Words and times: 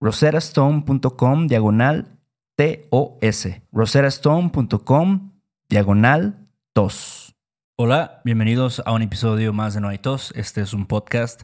roserastone.com 0.00 1.46
diagonal 1.46 2.18
TOS. 2.56 3.48
roserastone.com 3.72 5.32
diagonal 5.68 6.48
TOS. 6.72 7.34
Hola, 7.76 8.20
bienvenidos 8.24 8.82
a 8.86 8.92
un 8.92 9.02
episodio 9.02 9.52
más 9.52 9.74
de 9.74 9.80
No 9.80 9.88
hay 9.88 9.98
tos. 9.98 10.32
Este 10.36 10.60
es 10.60 10.72
un 10.72 10.86
podcast 10.86 11.42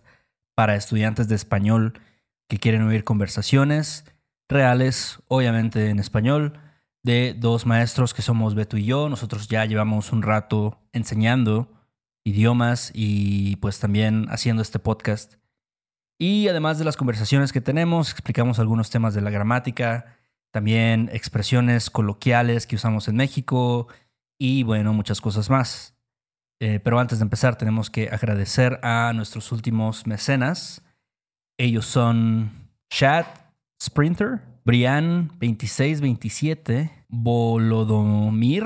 para 0.55 0.77
estudiantes 0.77 1.29
de 1.29 1.35
español 1.35 2.01
que 2.49 2.59
quieren 2.59 2.83
oír 2.83 3.05
conversaciones 3.05 4.05
reales, 4.49 5.19
obviamente 5.29 5.89
en 5.89 5.99
español, 5.99 6.59
de 7.03 7.35
dos 7.39 7.67
maestros 7.67 8.15
que 8.15 8.23
somos 8.23 8.55
Beto 8.55 8.77
y 8.77 8.85
yo. 8.85 9.09
Nosotros 9.09 9.49
ya 9.49 9.65
llevamos 9.65 10.13
un 10.13 10.23
rato 10.23 10.79
enseñando 10.93 11.69
idiomas 12.25 12.93
y 12.95 13.57
pues 13.57 13.81
también 13.81 14.27
haciendo 14.31 14.63
este 14.63 14.79
podcast. 14.79 15.42
Y 16.23 16.47
además 16.47 16.79
de 16.79 16.85
las 16.85 16.97
conversaciones 16.97 17.53
que 17.53 17.61
tenemos, 17.61 18.13
explicamos 18.13 18.61
algunos 18.61 18.91
temas 18.91 19.13
de 19.13 19.21
la 19.21 19.31
gramática, 19.31 20.21
también 20.53 21.11
expresiones 21.13 21.91
coloquiales 21.91 22.69
que 22.69 22.77
usamos 22.77 23.09
en 23.09 23.17
México 23.17 23.89
y 24.39 24.63
bueno, 24.63 24.93
muchas 24.93 25.21
cosas 25.21 25.51
más. 25.51 25.97
Eh, 26.61 26.79
pero 26.79 27.01
antes 27.01 27.19
de 27.19 27.25
empezar 27.25 27.57
tenemos 27.57 27.91
que 27.91 28.09
agradecer 28.09 28.79
a 28.85 29.13
nuestros 29.17 29.51
últimos 29.51 30.07
mecenas. 30.07 30.85
Ellos 31.59 31.87
son 31.87 32.69
Chad 32.89 33.27
Sprinter, 33.83 34.43
Brian 34.65 35.27
2627, 35.41 37.05
Bolodomir. 37.09 38.63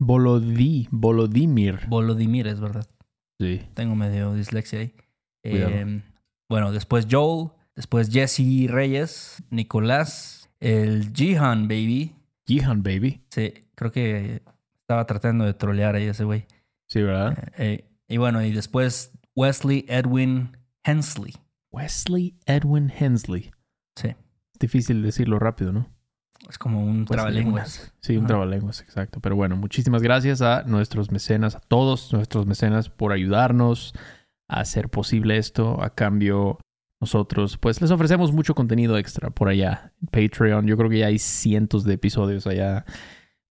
Bolodí, 0.00 0.88
Bolodimir. 0.90 1.86
Bolodimir, 1.86 2.48
es 2.48 2.58
verdad. 2.58 2.88
Sí. 3.40 3.62
Tengo 3.74 3.94
medio 3.94 4.34
dislexia 4.34 4.80
ahí. 4.80 4.92
Eh, 5.44 6.02
bueno, 6.48 6.72
después 6.72 7.06
Joel, 7.10 7.50
después 7.74 8.10
Jesse 8.10 8.68
Reyes, 8.68 9.42
Nicolás, 9.50 10.48
el 10.60 11.12
Jihan 11.12 11.68
Baby. 11.68 12.14
Jihan 12.46 12.82
Baby. 12.82 13.22
Sí, 13.30 13.52
creo 13.74 13.90
que 13.90 14.42
estaba 14.80 15.04
tratando 15.06 15.44
de 15.44 15.54
trolear 15.54 15.96
ahí 15.96 16.04
ese 16.04 16.24
güey. 16.24 16.46
Sí, 16.86 17.02
¿verdad? 17.02 17.52
Eh, 17.58 17.84
y 18.08 18.16
bueno, 18.18 18.42
y 18.44 18.52
después 18.52 19.12
Wesley 19.34 19.84
Edwin 19.88 20.56
Hensley. 20.84 21.34
Wesley 21.72 22.38
Edwin 22.46 22.92
Hensley. 22.96 23.50
Sí. 23.96 24.08
Es 24.08 24.58
difícil 24.60 25.02
decirlo 25.02 25.38
rápido, 25.38 25.72
¿no? 25.72 25.88
Es 26.48 26.58
como 26.58 26.80
un 26.80 27.00
Wesley 27.00 27.06
trabalenguas. 27.06 27.92
Sí, 28.00 28.12
un 28.16 28.20
Ajá. 28.20 28.28
trabalenguas, 28.28 28.80
exacto. 28.82 29.20
Pero 29.20 29.34
bueno, 29.34 29.56
muchísimas 29.56 30.02
gracias 30.02 30.40
a 30.42 30.62
nuestros 30.62 31.10
mecenas, 31.10 31.56
a 31.56 31.60
todos 31.60 32.12
nuestros 32.12 32.46
mecenas 32.46 32.88
por 32.88 33.12
ayudarnos 33.12 33.92
a 34.48 34.60
hacer 34.60 34.88
posible 34.88 35.36
esto. 35.38 35.82
A 35.82 35.90
cambio, 35.90 36.58
nosotros 37.00 37.58
pues 37.58 37.80
les 37.80 37.90
ofrecemos 37.90 38.32
mucho 38.32 38.54
contenido 38.54 38.96
extra 38.98 39.30
por 39.30 39.48
allá. 39.48 39.92
Patreon, 40.10 40.66
yo 40.66 40.76
creo 40.76 40.90
que 40.90 40.98
ya 40.98 41.06
hay 41.06 41.18
cientos 41.18 41.84
de 41.84 41.94
episodios 41.94 42.46
allá. 42.46 42.84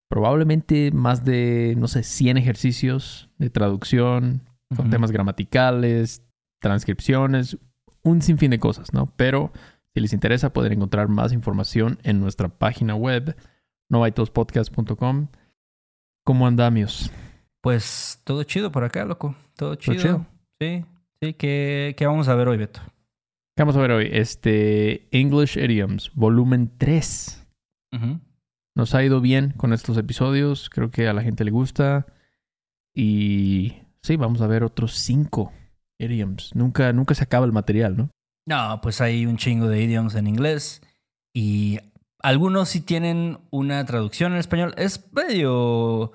Probablemente 0.08 0.92
más 0.92 1.26
de, 1.26 1.76
no 1.78 1.88
sé, 1.88 2.04
100 2.04 2.38
ejercicios 2.38 3.30
de 3.38 3.50
traducción, 3.50 4.44
con 4.76 4.90
temas 4.90 5.12
gramaticales, 5.12 6.24
transcripciones, 6.60 7.58
un 8.04 8.22
sinfín 8.22 8.52
de 8.52 8.60
cosas, 8.60 8.94
¿no? 8.94 9.14
Pero 9.16 9.52
si 9.94 10.02
les 10.02 10.14
interesa 10.14 10.54
pueden 10.54 10.74
encontrar 10.74 11.08
más 11.08 11.32
información 11.34 12.00
en 12.04 12.20
nuestra 12.20 12.50
página 12.50 12.96
web, 12.96 13.36
novaitospodcast.com. 13.90 15.28
¿Cómo 16.24 16.48
andamios? 16.48 17.12
Pues 17.62 18.22
todo 18.24 18.44
chido 18.44 18.72
por 18.72 18.84
acá, 18.84 19.06
loco. 19.06 19.36
Todo 19.56 19.76
chido. 19.76 20.02
chido? 20.02 20.26
Sí, 20.60 20.86
sí. 21.22 21.34
¿Qué, 21.34 21.96
qué 21.98 22.06
vamos 22.06 22.28
a 22.28 22.36
ver 22.36 22.48
hoy, 22.48 22.58
Beto? 22.58 22.82
¿Qué 23.56 23.64
vamos 23.64 23.76
a 23.76 23.82
ver 23.82 23.92
hoy? 23.92 24.10
Este 24.12 25.08
English 25.12 25.58
Idioms, 25.58 26.12
volumen 26.14 26.72
3. 26.78 27.46
Ujú. 27.94 28.20
Nos 28.76 28.94
ha 28.96 29.04
ido 29.04 29.22
bien 29.22 29.52
con 29.52 29.74
estos 29.74 29.98
episodios, 29.98 30.70
creo 30.70 30.92
que 30.92 31.08
a 31.08 31.14
la 31.14 31.22
gente 31.22 31.44
le 31.46 31.52
gusta. 31.52 32.06
Y 32.94 33.74
sí, 34.02 34.16
vamos 34.18 34.42
a 34.42 34.48
ver 34.48 34.64
otros 34.64 34.94
5 34.96 35.52
idioms. 36.00 36.54
Nunca, 36.56 36.92
nunca 36.94 37.16
se 37.16 37.24
acaba 37.24 37.46
el 37.46 37.52
material, 37.54 37.96
¿no? 37.98 38.10
No, 38.48 38.80
pues 38.82 39.02
hay 39.02 39.26
un 39.26 39.38
chingo 39.38 39.68
de 39.68 39.82
idioms 39.82 40.16
en 40.16 40.28
inglés 40.28 40.82
y 41.34 41.80
algunos 42.22 42.70
sí 42.70 42.82
tienen 42.82 43.40
una 43.50 43.84
traducción 43.86 44.34
en 44.34 44.40
español. 44.40 44.74
Es 44.78 45.12
medio, 45.14 46.12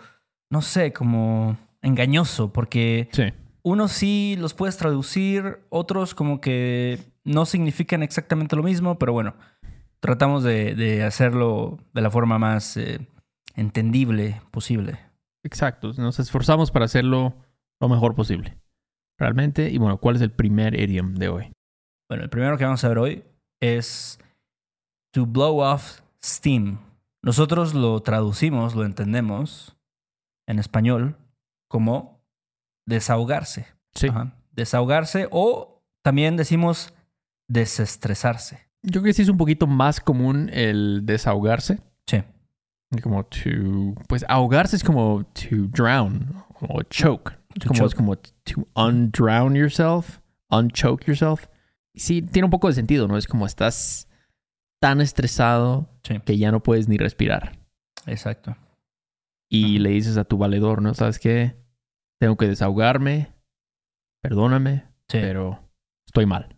no 0.51 0.63
sé, 0.63 0.93
como 0.93 1.59
engañoso 1.83 2.53
porque 2.53 3.09
Sí. 3.13 3.25
Unos 3.63 3.93
sí 3.93 4.37
los 4.39 4.55
puedes 4.55 4.77
traducir, 4.77 5.61
otros 5.69 6.15
como 6.15 6.41
que 6.41 6.99
no 7.25 7.47
significan 7.47 8.03
exactamente 8.03 8.57
lo 8.57 8.63
mismo, 8.63 8.99
pero 8.99 9.13
bueno, 9.13 9.35
tratamos 10.01 10.43
de, 10.43 10.75
de 10.75 11.05
hacerlo 11.05 11.79
de 11.93 12.01
la 12.01 12.11
forma 12.11 12.39
más 12.39 12.77
eh, 12.77 13.07
entendible 13.55 14.41
posible. 14.51 14.99
Exacto, 15.45 15.93
nos 15.97 16.19
esforzamos 16.19 16.71
para 16.71 16.85
hacerlo 16.85 17.35
lo 17.81 17.89
mejor 17.89 18.15
posible. 18.15 18.59
Realmente, 19.19 19.71
y 19.71 19.79
bueno, 19.79 19.99
¿cuál 19.99 20.17
es 20.17 20.23
el 20.23 20.33
primer 20.33 20.79
idiom 20.79 21.15
de 21.15 21.29
hoy? 21.29 21.53
Bueno, 22.09 22.25
el 22.25 22.31
primero 22.31 22.57
que 22.57 22.65
vamos 22.65 22.83
a 22.85 22.89
ver 22.89 22.99
hoy 22.99 23.25
es 23.61 24.19
to 25.13 25.27
blow 25.27 25.61
off 25.61 26.01
steam. 26.25 26.79
Nosotros 27.23 27.75
lo 27.75 28.01
traducimos, 28.01 28.75
lo 28.75 28.85
entendemos 28.85 29.77
en 30.49 30.59
español 30.59 31.17
como 31.69 32.20
desahogarse. 32.91 33.67
Sí. 33.95 34.09
Ajá. 34.09 34.35
Desahogarse 34.53 35.27
o 35.31 35.83
también 36.03 36.37
decimos 36.37 36.93
desestresarse. 37.49 38.59
Yo 38.83 39.01
creo 39.01 39.05
que 39.05 39.13
sí 39.13 39.23
es 39.23 39.29
un 39.29 39.37
poquito 39.37 39.67
más 39.67 40.01
común 40.01 40.51
el 40.53 41.03
desahogarse, 41.05 41.81
Sí. 42.07 42.23
Como 43.03 43.25
to... 43.25 43.39
Pues 44.09 44.25
ahogarse 44.29 44.75
es 44.75 44.83
como 44.83 45.23
to 45.25 45.69
drown 45.71 46.35
o 46.61 46.83
choke. 46.83 47.39
To 47.61 47.69
como, 47.69 47.87
Es 47.87 47.95
como 47.95 48.17
to 48.17 48.67
undrown 48.75 49.55
yourself, 49.55 50.19
unchoke 50.51 51.07
yourself. 51.07 51.47
Sí, 51.95 52.21
tiene 52.23 52.47
un 52.47 52.51
poco 52.51 52.67
de 52.69 52.75
sentido, 52.75 53.07
¿no? 53.07 53.17
Es 53.17 53.27
como 53.29 53.47
estás 53.47 54.09
tan 54.81 55.01
estresado 55.01 55.89
Sí, 56.03 56.19
que 56.25 56.37
ya 56.39 56.51
no 56.51 56.63
puedes 56.63 56.89
ni 56.89 56.97
respirar. 56.97 57.59
exacto. 58.07 58.57
Y 59.49 59.79
le 59.81 59.91
dices 59.91 60.17
a 60.17 60.25
tu 60.25 60.39
valedor, 60.39 60.81
¿no? 60.81 60.95
¿Sabes 60.95 61.19
qué? 61.19 61.57
Tengo 62.21 62.37
que 62.37 62.47
desahogarme, 62.47 63.33
perdóname, 64.23 64.85
Sí. 65.09 65.19
pero 65.21 65.69
estoy 66.07 66.27
mal. 66.27 66.57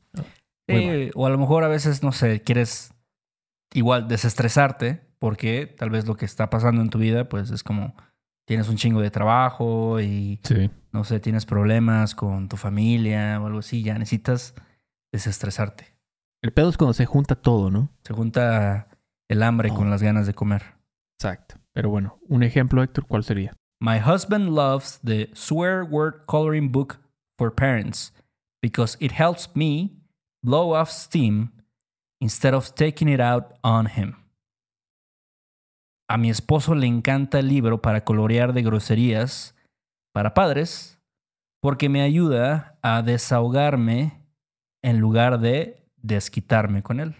Sí, 0.68 1.10
o 1.14 1.26
a 1.26 1.30
lo 1.30 1.38
mejor 1.38 1.64
a 1.64 1.68
veces, 1.68 2.02
no 2.02 2.12
sé, 2.12 2.42
quieres 2.42 2.94
igual 3.74 4.08
desestresarte 4.08 5.02
porque 5.18 5.66
tal 5.66 5.90
vez 5.90 6.06
lo 6.06 6.16
que 6.16 6.24
está 6.24 6.50
pasando 6.50 6.82
en 6.82 6.90
tu 6.90 6.98
vida, 6.98 7.28
pues 7.28 7.50
es 7.50 7.62
como 7.62 7.94
tienes 8.46 8.68
un 8.68 8.76
chingo 8.76 9.00
de 9.00 9.10
trabajo 9.10 10.00
y, 10.00 10.40
Sí. 10.44 10.70
no 10.92 11.04
sé, 11.04 11.20
tienes 11.20 11.46
problemas 11.46 12.14
con 12.14 12.48
tu 12.48 12.56
familia 12.56 13.40
o 13.40 13.46
algo 13.46 13.58
así, 13.60 13.82
ya 13.82 13.94
necesitas 13.98 14.54
desestresarte. 15.12 15.94
El 16.42 16.52
pedo 16.52 16.68
es 16.70 16.76
cuando 16.76 16.92
se 16.94 17.06
junta 17.06 17.34
todo, 17.36 17.70
¿no? 17.70 17.90
Se 18.02 18.12
junta 18.14 18.88
el 19.28 19.42
hambre 19.42 19.70
Oh. 19.70 19.74
con 19.74 19.90
las 19.90 20.02
ganas 20.02 20.26
de 20.26 20.34
comer. 20.34 20.62
Exacto. 21.18 21.56
Pero 21.72 21.88
bueno, 21.90 22.18
un 22.28 22.42
ejemplo, 22.42 22.82
Héctor, 22.82 23.06
¿cuál 23.06 23.22
sería? 23.24 23.52
My 23.82 23.98
husband 23.98 24.54
loves 24.54 25.00
the 25.02 25.28
swear 25.34 25.84
word 25.84 26.22
coloring 26.28 26.70
book 26.70 27.00
for 27.36 27.50
parents 27.50 28.12
because 28.62 28.96
it 29.00 29.10
helps 29.10 29.56
me 29.56 29.90
blow 30.44 30.72
off 30.72 30.88
steam 30.88 31.50
instead 32.20 32.54
of 32.54 32.76
taking 32.76 33.08
it 33.08 33.18
out 33.18 33.58
on 33.64 33.86
him. 33.86 34.14
A 36.08 36.16
mi 36.16 36.30
esposo 36.30 36.76
le 36.76 36.86
encanta 36.86 37.40
el 37.40 37.48
libro 37.48 37.82
para 37.82 38.04
colorear 38.04 38.52
de 38.52 38.62
groserías 38.62 39.56
para 40.14 40.32
padres 40.32 41.00
porque 41.60 41.88
me 41.88 42.02
ayuda 42.02 42.78
a 42.82 43.02
desahogarme 43.02 44.22
en 44.84 45.00
lugar 45.00 45.40
de 45.40 45.82
desquitarme 45.96 46.84
con 46.84 47.00
él. 47.00 47.16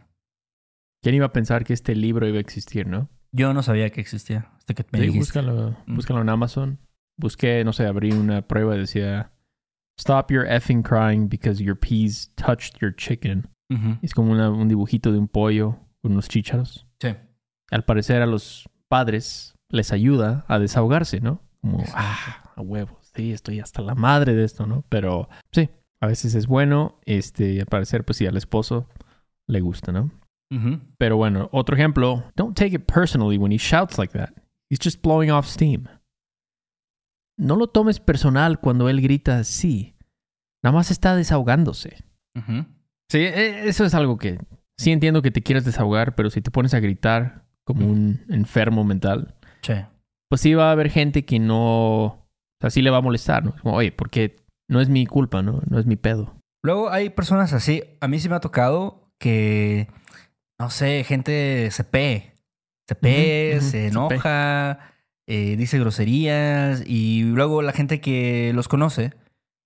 ¿Quién 1.02 1.16
iba 1.16 1.26
a 1.26 1.32
pensar 1.32 1.64
que 1.64 1.72
este 1.72 1.96
libro 1.96 2.28
iba 2.28 2.38
a 2.38 2.40
existir, 2.40 2.86
no? 2.86 3.08
Yo 3.32 3.54
no 3.54 3.62
sabía 3.62 3.90
que 3.90 4.00
existía 4.00 4.50
hasta 4.58 4.74
que 4.74 4.84
me 4.92 4.98
Sí, 4.98 5.06
dijiste. 5.06 5.18
búscalo, 5.40 5.76
Mm. 5.86 5.96
búscalo 5.96 6.20
en 6.20 6.28
Amazon. 6.28 6.78
Busqué, 7.18 7.64
no 7.64 7.72
sé, 7.72 7.86
abrí 7.86 8.12
una 8.12 8.42
prueba 8.46 8.76
y 8.76 8.80
decía 8.80 9.30
Stop 9.98 10.30
your 10.32 10.46
effing 10.46 10.82
crying 10.82 11.28
because 11.28 11.62
your 11.62 11.78
peas 11.78 12.32
touched 12.34 12.78
your 12.80 12.94
chicken. 12.96 13.48
Es 14.02 14.12
como 14.12 14.32
una- 14.32 14.50
un 14.50 14.68
dibujito 14.68 15.12
de 15.12 15.18
un 15.18 15.28
pollo 15.28 15.78
con 16.02 16.12
unos 16.12 16.28
chícharos. 16.28 16.86
Sí. 17.00 17.14
Al 17.70 17.84
parecer 17.84 18.20
a 18.20 18.26
los 18.26 18.68
padres 18.88 19.54
les 19.70 19.92
ayuda 19.92 20.44
a 20.48 20.58
desahogarse, 20.58 21.20
¿no? 21.20 21.40
Como, 21.62 21.82
ah, 21.94 22.52
a 22.54 22.60
huevo, 22.60 22.98
sí, 23.14 23.32
estoy 23.32 23.60
hasta 23.60 23.80
la 23.80 23.94
madre 23.94 24.34
de 24.34 24.44
esto, 24.44 24.66
¿no? 24.66 24.84
Pero 24.90 25.28
sí, 25.52 25.70
a 26.00 26.06
veces 26.06 26.34
es 26.34 26.46
bueno, 26.46 26.98
este, 27.06 27.60
al 27.60 27.66
parecer, 27.66 28.04
pues 28.04 28.18
sí, 28.18 28.26
al 28.26 28.36
esposo 28.36 28.88
le 29.46 29.60
gusta, 29.60 29.90
¿no? 29.92 30.10
Ujú. 30.54 30.80
Pero 30.98 31.16
bueno, 31.16 31.48
otro 31.52 31.74
ejemplo, 31.76 32.24
don't 32.36 32.56
take 32.56 32.74
it 32.76 32.84
personally 32.92 33.38
when 33.38 33.52
he 33.52 33.56
shouts 33.58 33.98
like 33.98 34.12
that. 34.16 34.30
He's 34.70 34.78
just 34.82 35.02
blowing 35.02 35.30
off 35.30 35.46
steam. 35.46 35.86
No 37.38 37.56
lo 37.56 37.68
tomes 37.68 37.98
personal 38.00 38.60
cuando 38.60 38.88
él 38.88 39.00
grita 39.00 39.38
así. 39.38 39.94
Nada 40.62 40.74
más 40.76 40.90
está 40.90 41.16
desahogándose. 41.16 42.04
Ujú. 42.36 42.66
Sí, 43.10 43.18
e- 43.18 43.68
eso 43.68 43.84
es 43.84 43.94
algo 43.94 44.16
que 44.18 44.38
sí 44.78 44.92
entiendo 44.92 45.22
que 45.22 45.30
te 45.30 45.42
quieres 45.42 45.64
desahogar, 45.64 46.14
pero 46.14 46.30
si 46.30 46.40
te 46.40 46.50
pones 46.50 46.74
a 46.74 46.80
gritar 46.80 47.44
como 47.64 47.86
un 47.86 48.24
enfermo 48.28 48.84
mental, 48.84 49.34
Sí. 49.62 49.74
pues 50.28 50.40
sí 50.40 50.54
va 50.54 50.68
a 50.68 50.72
haber 50.72 50.90
gente 50.90 51.24
que 51.24 51.38
no, 51.38 52.04
o 52.04 52.26
sea, 52.60 52.70
sí 52.70 52.82
le 52.82 52.90
va 52.90 52.98
a 52.98 53.02
molestar, 53.02 53.44
¿no? 53.44 53.54
Como, 53.62 53.74
oye, 53.76 53.92
porque 53.92 54.36
no 54.68 54.80
es 54.80 54.88
mi 54.88 55.06
culpa, 55.06 55.42
¿no? 55.42 55.60
No 55.68 55.78
es 55.78 55.86
mi 55.86 55.96
pedo. 55.96 56.34
Luego 56.64 56.90
hay 56.90 57.10
personas 57.10 57.52
así. 57.52 57.82
A 58.00 58.08
mí 58.08 58.18
sí 58.18 58.28
me 58.28 58.36
ha 58.36 58.40
tocado 58.40 59.10
que, 59.20 59.88
no 60.62 60.70
sé, 60.70 61.02
gente 61.02 61.72
se 61.72 61.82
pee. 61.82 62.34
Se 62.88 62.94
pee, 62.94 63.56
Ujú, 63.56 63.58
ujú, 63.58 63.64
se 63.64 63.70
se 63.70 63.86
enoja, 63.88 64.78
eh, 65.26 65.56
dice 65.56 65.76
groserías 65.80 66.84
y 66.86 67.24
luego 67.24 67.62
la 67.62 67.72
gente 67.72 68.00
que 68.00 68.52
los 68.54 68.68
conoce, 68.68 69.12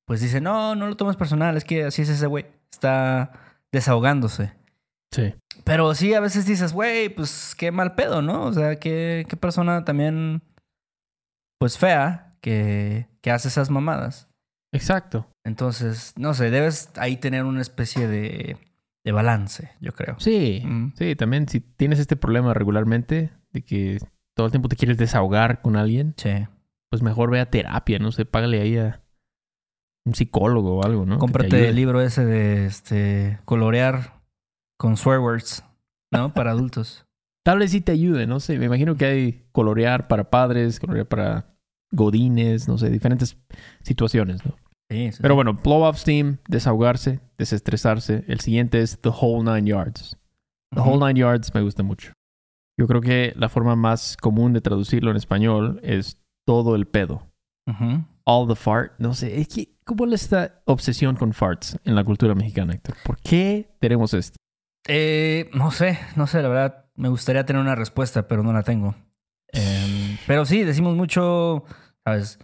pues 0.07 0.23
dice, 0.23 0.41
no, 0.41 0.75
no 0.75 0.87
lo 0.87 0.97
tomes 0.97 1.17
personal, 1.17 1.55
es 1.55 1.65
que 1.65 1.85
así 1.85 2.01
es 2.01 2.09
ese 2.09 2.27
güey. 2.27 2.47
Está 2.73 3.31
desahogándose. 3.73 4.55
Sí. 5.13 5.35
Pero 5.65 5.95
sí, 5.95 6.15
a 6.15 6.21
veces 6.21 6.47
dices, 6.47 6.73
güey, 6.73 7.11
pues 7.11 7.55
qué 7.55 7.71
mal 7.71 7.95
pedo, 7.95 8.23
¿no? 8.23 8.45
O 8.45 8.53
sea, 8.55 8.77
qué, 8.77 9.27
qué 9.29 9.37
persona 9.37 9.85
también, 9.85 10.43
pues 11.59 11.77
fea, 11.77 12.39
que, 12.41 13.07
que 13.21 13.31
hace 13.31 13.49
esas 13.49 13.69
mamadas. 13.69 14.29
Exacto. 14.73 15.29
Entonces, 15.45 16.15
no 16.17 16.33
sé, 16.33 16.51
debes 16.51 16.91
ahí 16.97 17.19
tener 17.19 17.45
una 17.45 17.61
especie 17.61 18.09
de, 18.09 18.57
de 19.07 19.13
balance, 19.13 19.71
yo 19.81 19.93
creo. 19.93 20.17
Sí. 20.19 20.61
Mm. 20.65 20.93
Sí, 20.97 21.15
también 21.15 21.49
si 21.49 21.61
tienes 21.61 22.01
este 22.01 22.17
problema 22.17 22.53
regularmente 22.55 23.31
de 23.53 23.63
que 23.63 23.99
todo 24.35 24.47
el 24.47 24.51
tiempo 24.51 24.69
te 24.69 24.75
quieres 24.75 24.99
desahogar 24.99 25.63
con 25.63 25.77
alguien, 25.77 26.13
Sí. 26.17 26.33
pues 26.91 27.03
mejor 27.03 27.31
ve 27.31 27.39
a 27.39 27.49
terapia, 27.49 28.01
no 28.01 28.11
sé, 28.11 28.25
págale 28.27 28.61
ahí 28.61 28.77
a 28.77 29.01
un 30.05 30.15
psicólogo 30.17 30.79
o 30.79 30.85
algo, 30.85 31.07
¿no? 31.07 31.19
Cómprate 31.19 31.69
el 31.69 31.77
libro 31.77 32.01
ese 32.01 32.25
de 32.25 32.67
este 32.67 33.39
colorear 33.45 34.23
con 34.77 34.97
swear 34.97 35.21
words, 35.21 35.63
¿no? 36.13 36.35
Para 36.35 36.51
adultos. 36.51 37.07
Tal 37.45 37.61
vez 37.61 37.71
sí 37.71 37.81
te 37.81 37.93
ayude, 37.93 38.27
no 38.27 38.41
sé. 38.41 38.59
Me 38.59 38.67
imagino 38.67 38.97
que 38.97 39.05
hay 39.07 39.47
colorear 39.53 40.09
para 40.09 40.31
padres, 40.31 40.81
colorear 40.81 41.07
para 41.07 41.57
godines, 41.93 42.67
no 42.67 42.77
sé, 42.77 42.91
diferentes 42.91 43.39
situaciones, 43.83 44.45
¿no? 44.45 44.57
Sí, 44.91 45.11
sí, 45.13 45.19
Pero 45.21 45.35
bueno, 45.35 45.55
blow 45.55 45.83
off 45.83 45.99
steam, 45.99 46.39
desahogarse, 46.49 47.21
desestresarse. 47.39 48.25
El 48.29 48.41
siguiente 48.41 48.81
es 48.81 49.01
the 49.01 49.11
whole 49.11 49.43
nine 49.43 49.69
yards. 49.69 50.17
The 50.75 50.81
whole 50.81 50.99
nine 50.99 51.19
yards 51.19 51.53
me 51.55 51.63
gusta 51.63 51.83
mucho. 51.83 52.13
Yo 52.79 52.87
creo 52.87 53.01
que 53.01 53.33
la 53.37 53.49
forma 53.49 53.75
más 53.75 54.17
común 54.17 54.53
de 54.53 54.61
traducirlo 54.61 55.11
en 55.11 55.17
español 55.17 55.81
es 55.83 56.23
todo 56.47 56.77
el 56.77 56.87
pedo. 56.87 57.27
All 58.25 58.47
the 58.47 58.55
fart. 58.55 58.93
No 58.99 59.15
sé, 59.15 59.41
es 59.41 59.49
que, 59.49 59.77
¿cómo 59.85 60.07
es 60.07 60.23
esta 60.23 60.63
obsesión 60.67 61.17
con 61.17 61.33
farts 61.33 61.79
en 61.85 61.95
la 61.95 62.05
cultura 62.05 62.35
mexicana, 62.35 62.75
Héctor? 62.75 62.97
¿Por 63.05 63.19
qué 63.19 63.69
tenemos 63.81 64.15
esto? 64.15 64.37
Eh, 64.89 65.51
no 65.53 65.71
sé, 65.73 65.99
no 66.15 66.27
sé, 66.27 66.43
la 66.43 66.49
verdad, 66.49 66.85
me 66.95 67.09
gustaría 67.09 67.45
tener 67.45 67.61
una 67.61 67.75
respuesta, 67.75 68.29
pero 68.29 68.43
no 68.43 68.53
la 68.53 68.63
tengo. 68.63 68.95
Em, 69.53 70.19
pero 70.27 70.45
sí, 70.45 70.63
decimos 70.63 70.95
mucho, 70.95 71.65
¿sabes? 72.05 72.39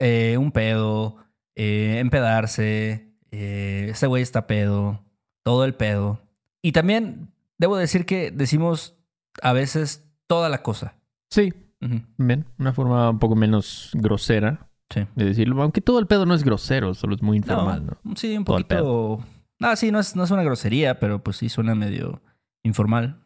Eh, 0.00 0.36
un 0.38 0.50
pedo, 0.50 1.16
eh, 1.58 1.98
empedarse, 1.98 3.12
eh, 3.32 3.88
este 3.90 4.06
güey 4.06 4.22
está 4.22 4.46
pedo, 4.46 5.04
todo 5.44 5.64
el 5.64 5.74
pedo. 5.74 6.20
Y 6.62 6.72
también 6.72 7.32
debo 7.58 7.76
decir 7.76 8.06
que 8.06 8.30
decimos 8.30 8.96
a 9.42 9.52
veces 9.52 10.08
toda 10.28 10.48
la 10.48 10.62
cosa. 10.62 10.94
Sí, 11.30 11.52
Ujú. 11.82 12.00
men, 12.16 12.46
una 12.58 12.72
forma 12.72 13.10
un 13.10 13.18
poco 13.18 13.34
menos 13.36 13.90
grosera 13.94 14.68
Sí. 14.90 15.06
de 15.16 15.24
decirlo. 15.26 15.60
Aunque 15.62 15.80
todo 15.82 15.98
el 15.98 16.06
pedo 16.06 16.24
no 16.24 16.34
es 16.34 16.44
grosero, 16.44 16.94
solo 16.94 17.14
es 17.14 17.22
muy 17.22 17.36
informal, 17.36 17.84
¿no? 17.84 18.16
Sí, 18.16 18.36
un 18.38 18.44
Todo 18.44 18.56
poquito. 18.56 19.24
Ah, 19.60 19.76
sí, 19.76 19.90
no 19.90 19.98
es, 19.98 20.16
no 20.16 20.24
es 20.24 20.30
una 20.30 20.42
grosería, 20.44 20.98
pero 21.00 21.22
pues 21.22 21.36
sí 21.38 21.48
suena 21.48 21.74
medio 21.74 22.22
informal. 22.62 23.20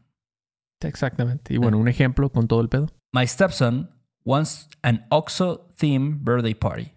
Exactamente. 0.80 1.54
Y 1.54 1.58
bueno, 1.58 1.78
un 1.78 1.88
ejemplo 1.88 2.30
con 2.30 2.48
todo 2.48 2.60
el 2.62 2.68
pedo. 2.68 2.88
My 3.12 3.26
stepson 3.26 3.90
wants 4.24 4.68
an 4.82 5.06
OXO 5.10 5.68
theme 5.76 6.16
birthday 6.20 6.54
party. 6.54 6.91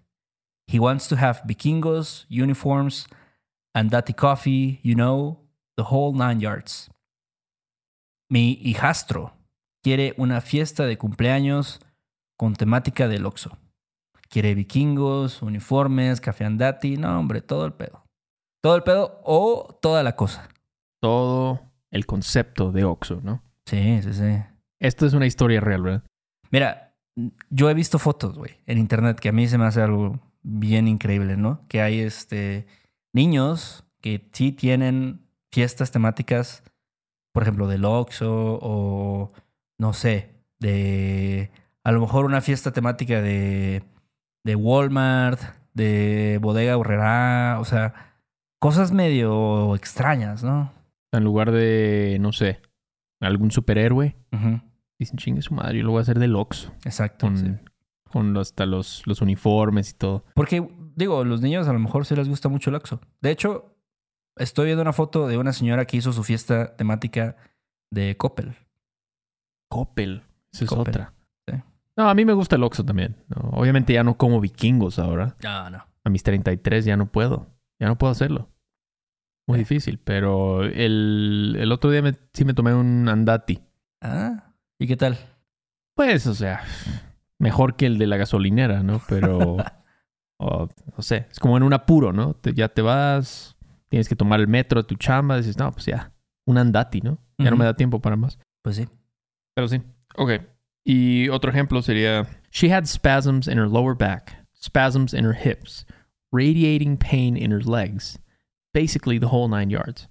He 0.67 0.79
wants 0.79 1.07
to 1.09 1.15
have 1.15 1.41
vikingos, 1.45 2.25
uniforms, 2.29 3.07
and 3.73 3.89
daddy 3.91 4.13
coffee, 4.13 4.79
you 4.83 4.95
know, 4.95 5.39
the 5.77 5.85
whole 5.91 6.13
nine 6.13 6.39
yards. 6.39 6.89
Mi 8.29 8.59
hijastro 8.63 9.33
quiere 9.83 10.13
una 10.17 10.41
fiesta 10.41 10.85
de 10.85 10.97
cumpleaños 10.97 11.79
con 12.37 12.55
temática 12.55 13.07
del 13.07 13.25
OXO. 13.25 13.57
Quiere 14.29 14.55
vikingos, 14.55 15.41
uniformes, 15.41 16.19
café 16.19 16.45
andati, 16.45 16.97
no, 16.97 17.19
hombre, 17.19 17.41
todo 17.41 17.65
el 17.65 17.73
pedo. 17.73 18.03
Todo 18.61 18.75
el 18.75 18.83
pedo 18.83 19.21
o 19.23 19.77
toda 19.79 20.01
la 20.01 20.15
cosa. 20.15 20.49
Todo 20.99 21.61
el 21.91 22.07
concepto 22.07 22.71
de 22.71 22.83
Oxxo, 22.83 23.21
¿no? 23.21 23.43
Sí, 23.65 24.01
sí, 24.01 24.13
sí. 24.13 24.43
Esto 24.79 25.05
es 25.05 25.13
una 25.13 25.27
historia 25.27 25.61
real, 25.61 25.83
¿verdad? 25.83 26.03
Mira, 26.49 26.95
yo 27.49 27.69
he 27.69 27.73
visto 27.73 27.99
fotos, 27.99 28.37
güey, 28.37 28.59
en 28.65 28.79
internet 28.79 29.19
que 29.19 29.29
a 29.29 29.31
mí 29.31 29.47
se 29.47 29.57
me 29.57 29.65
hace 29.65 29.81
algo 29.81 30.19
bien 30.45 30.87
increíble, 30.87 31.37
¿no? 31.37 31.65
Que 31.67 31.81
hay 31.81 31.99
este 31.99 32.67
niños 33.13 33.85
que 34.01 34.29
sí 34.31 34.51
tienen 34.51 35.21
fiestas 35.51 35.91
temáticas, 35.91 36.63
por 37.33 37.43
ejemplo, 37.43 37.67
del 37.67 37.85
Oxxo 37.85 38.59
o 38.61 39.31
no 39.77 39.93
sé, 39.93 40.35
de 40.59 41.51
a 41.83 41.91
lo 41.91 42.01
mejor 42.01 42.25
una 42.25 42.41
fiesta 42.41 42.71
temática 42.71 43.21
de 43.21 43.83
de 44.45 44.55
Walmart, 44.55 45.41
de 45.73 46.39
Bodega 46.41 46.77
Horrera, 46.77 47.57
o 47.59 47.65
sea, 47.65 48.13
cosas 48.59 48.91
medio 48.91 49.75
extrañas, 49.75 50.43
¿no? 50.43 50.71
En 51.11 51.23
lugar 51.23 51.51
de, 51.51 52.17
no 52.21 52.31
sé, 52.31 52.61
algún 53.19 53.51
superhéroe. 53.51 54.15
Dicen, 54.99 55.17
chingue 55.17 55.41
su 55.41 55.53
madre, 55.55 55.79
yo 55.79 55.83
lo 55.83 55.91
voy 55.91 55.99
a 55.99 56.01
hacer 56.03 56.19
del 56.19 56.35
Oxxo. 56.35 56.71
Exacto. 56.85 57.25
Con, 57.25 57.37
sí. 57.37 57.47
Con 58.15 58.37
hasta 58.37 58.65
los, 58.65 59.03
los 59.05 59.21
uniformes 59.21 59.89
y 59.91 59.93
todo. 59.95 60.23
Porque, 60.35 60.65
digo, 60.95 61.25
los 61.25 61.41
niños 61.41 61.67
a 61.67 61.73
lo 61.73 61.79
mejor 61.79 62.05
sí 62.05 62.15
les 62.15 62.29
gusta 62.29 62.47
mucho 62.47 62.69
el 62.69 62.77
Oxxo. 62.77 63.01
De 63.19 63.29
hecho, 63.31 63.75
estoy 64.37 64.67
viendo 64.67 64.81
una 64.83 64.93
foto 64.93 65.27
de 65.27 65.37
una 65.37 65.51
señora 65.51 65.83
que 65.85 65.97
hizo 65.97 66.13
su 66.13 66.23
fiesta 66.23 66.77
temática 66.77 67.35
de 67.91 68.15
Coppel. 68.15 68.55
Coppel. 69.69 70.23
Esa 70.53 70.63
es 70.63 70.69
Coppel, 70.69 70.81
otra. 70.93 71.13
sí. 71.49 71.55
No, 71.97 72.09
a 72.09 72.15
mí 72.15 72.23
me 72.23 72.31
gusta 72.33 72.55
el 72.55 72.63
Oxxo 72.63 72.85
también. 72.85 73.17
¿no? 73.27 73.49
Obviamente 73.49 73.91
ya 73.93 74.03
no 74.05 74.15
como 74.17 74.39
vikingos 74.39 74.97
ahora. 74.99 75.35
No, 75.43 75.69
no. 75.69 75.85
A 76.05 76.09
mis 76.09 76.23
33 76.23 76.85
ya 76.85 76.95
no 76.97 77.11
puedo. 77.11 77.47
Ya 77.79 77.87
no 77.87 77.97
puedo 77.97 78.11
hacerlo. 78.11 78.49
Muy 79.47 79.57
Sí. 79.57 79.59
difícil. 79.59 79.99
Pero 79.99 80.63
el, 80.63 81.57
el 81.59 81.71
otro 81.73 81.91
día 81.91 82.01
me- 82.01 82.15
sí 82.33 82.45
me 82.45 82.53
tomé 82.53 82.73
un 82.73 83.09
andati. 83.09 83.59
Ah, 84.01 84.53
¿y 84.79 84.87
qué 84.87 84.95
tal? 84.95 85.17
Pues, 85.95 86.25
o 86.27 86.33
sea, 86.33 86.61
mejor 87.39 87.75
que 87.75 87.85
el 87.85 87.97
de 87.97 88.07
la 88.07 88.17
gasolinera, 88.17 88.83
¿no? 88.83 89.01
Pero, 89.07 89.57
o, 90.39 90.67
no 90.95 91.01
sé, 91.01 91.27
es 91.31 91.39
como 91.39 91.57
en 91.57 91.63
un 91.63 91.73
apuro, 91.73 92.13
¿no? 92.13 92.33
Te- 92.35 92.53
ya 92.53 92.69
te 92.69 92.81
vas, 92.81 93.55
tienes 93.89 94.09
que 94.09 94.15
tomar 94.15 94.39
el 94.39 94.47
metro 94.47 94.81
de 94.81 94.87
tu 94.87 94.95
chamba, 94.95 95.37
dices, 95.37 95.57
no, 95.57 95.71
pues 95.71 95.85
ya, 95.85 96.11
un 96.45 96.57
andati, 96.57 97.01
¿no? 97.01 97.19
Ya 97.37 97.51
no 97.51 97.57
me 97.57 97.65
da 97.65 97.75
tiempo 97.75 97.99
para 98.01 98.15
más. 98.15 98.39
Pues 98.63 98.77
sí. 98.77 98.87
Pero 99.55 99.67
sí. 99.67 99.81
Ok. 100.15 100.31
Y 100.85 101.27
otro 101.29 101.51
ejemplo 101.51 101.81
sería, 101.81 102.25
she 102.51 102.71
had 102.71 102.85
spasms 102.85 103.47
in 103.47 103.57
her 103.57 103.67
lower 103.67 103.95
back, 103.95 104.45
spasms 104.53 105.13
in 105.13 105.25
her 105.25 105.33
hips, 105.35 105.85
radiating 106.31 106.97
pain 106.97 107.35
in 107.35 107.51
her 107.51 107.61
legs, 107.63 108.19
basically 108.73 109.19
the 109.19 109.27
whole 109.27 109.49
nine 109.49 109.69
yards. 109.69 110.09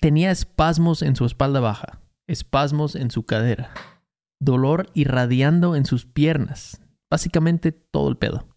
Tenía 0.00 0.30
espasmos 0.30 1.02
en 1.02 1.16
su 1.16 1.24
espalda 1.24 1.60
baja, 1.60 2.00
espasmos 2.28 2.94
en 2.94 3.10
su 3.10 3.24
cadera, 3.24 3.70
dolor 4.40 4.90
irradiando 4.94 5.76
en 5.76 5.86
sus 5.86 6.06
piernas, 6.06 6.82
básicamente 7.10 7.72
todo 7.72 8.08
el 8.08 8.16
pedo. 8.16 8.48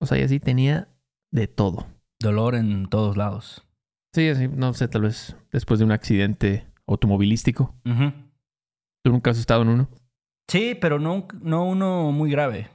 O 0.00 0.06
sea, 0.06 0.18
y 0.18 0.22
así 0.22 0.40
tenía 0.40 0.88
de 1.32 1.46
todo. 1.46 1.86
Dolor 2.20 2.54
en 2.54 2.88
todos 2.88 3.16
lados. 3.16 3.66
Sí, 4.14 4.28
así, 4.28 4.48
no 4.48 4.72
sé, 4.74 4.86
tal 4.88 5.02
vez 5.02 5.36
después 5.50 5.78
de 5.78 5.86
un 5.86 5.92
accidente 5.92 6.66
automovilístico. 6.86 7.74
¿Tú 7.84 9.10
nunca 9.10 9.30
has 9.30 9.38
estado 9.38 9.62
en 9.62 9.68
uno? 9.68 9.88
Sí, 10.48 10.76
pero 10.78 10.98
no, 10.98 11.26
no 11.40 11.64
uno 11.64 12.12
muy 12.12 12.30
grave. 12.30 12.70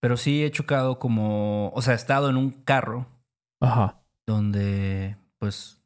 Pero 0.00 0.16
sí 0.16 0.44
he 0.44 0.50
chocado 0.50 0.98
como, 0.98 1.70
o 1.70 1.82
sea, 1.82 1.94
he 1.94 1.96
estado 1.96 2.28
en 2.28 2.36
un 2.36 2.50
carro 2.50 3.06
Ajá. 3.60 4.02
donde 4.26 5.16
pues 5.38 5.80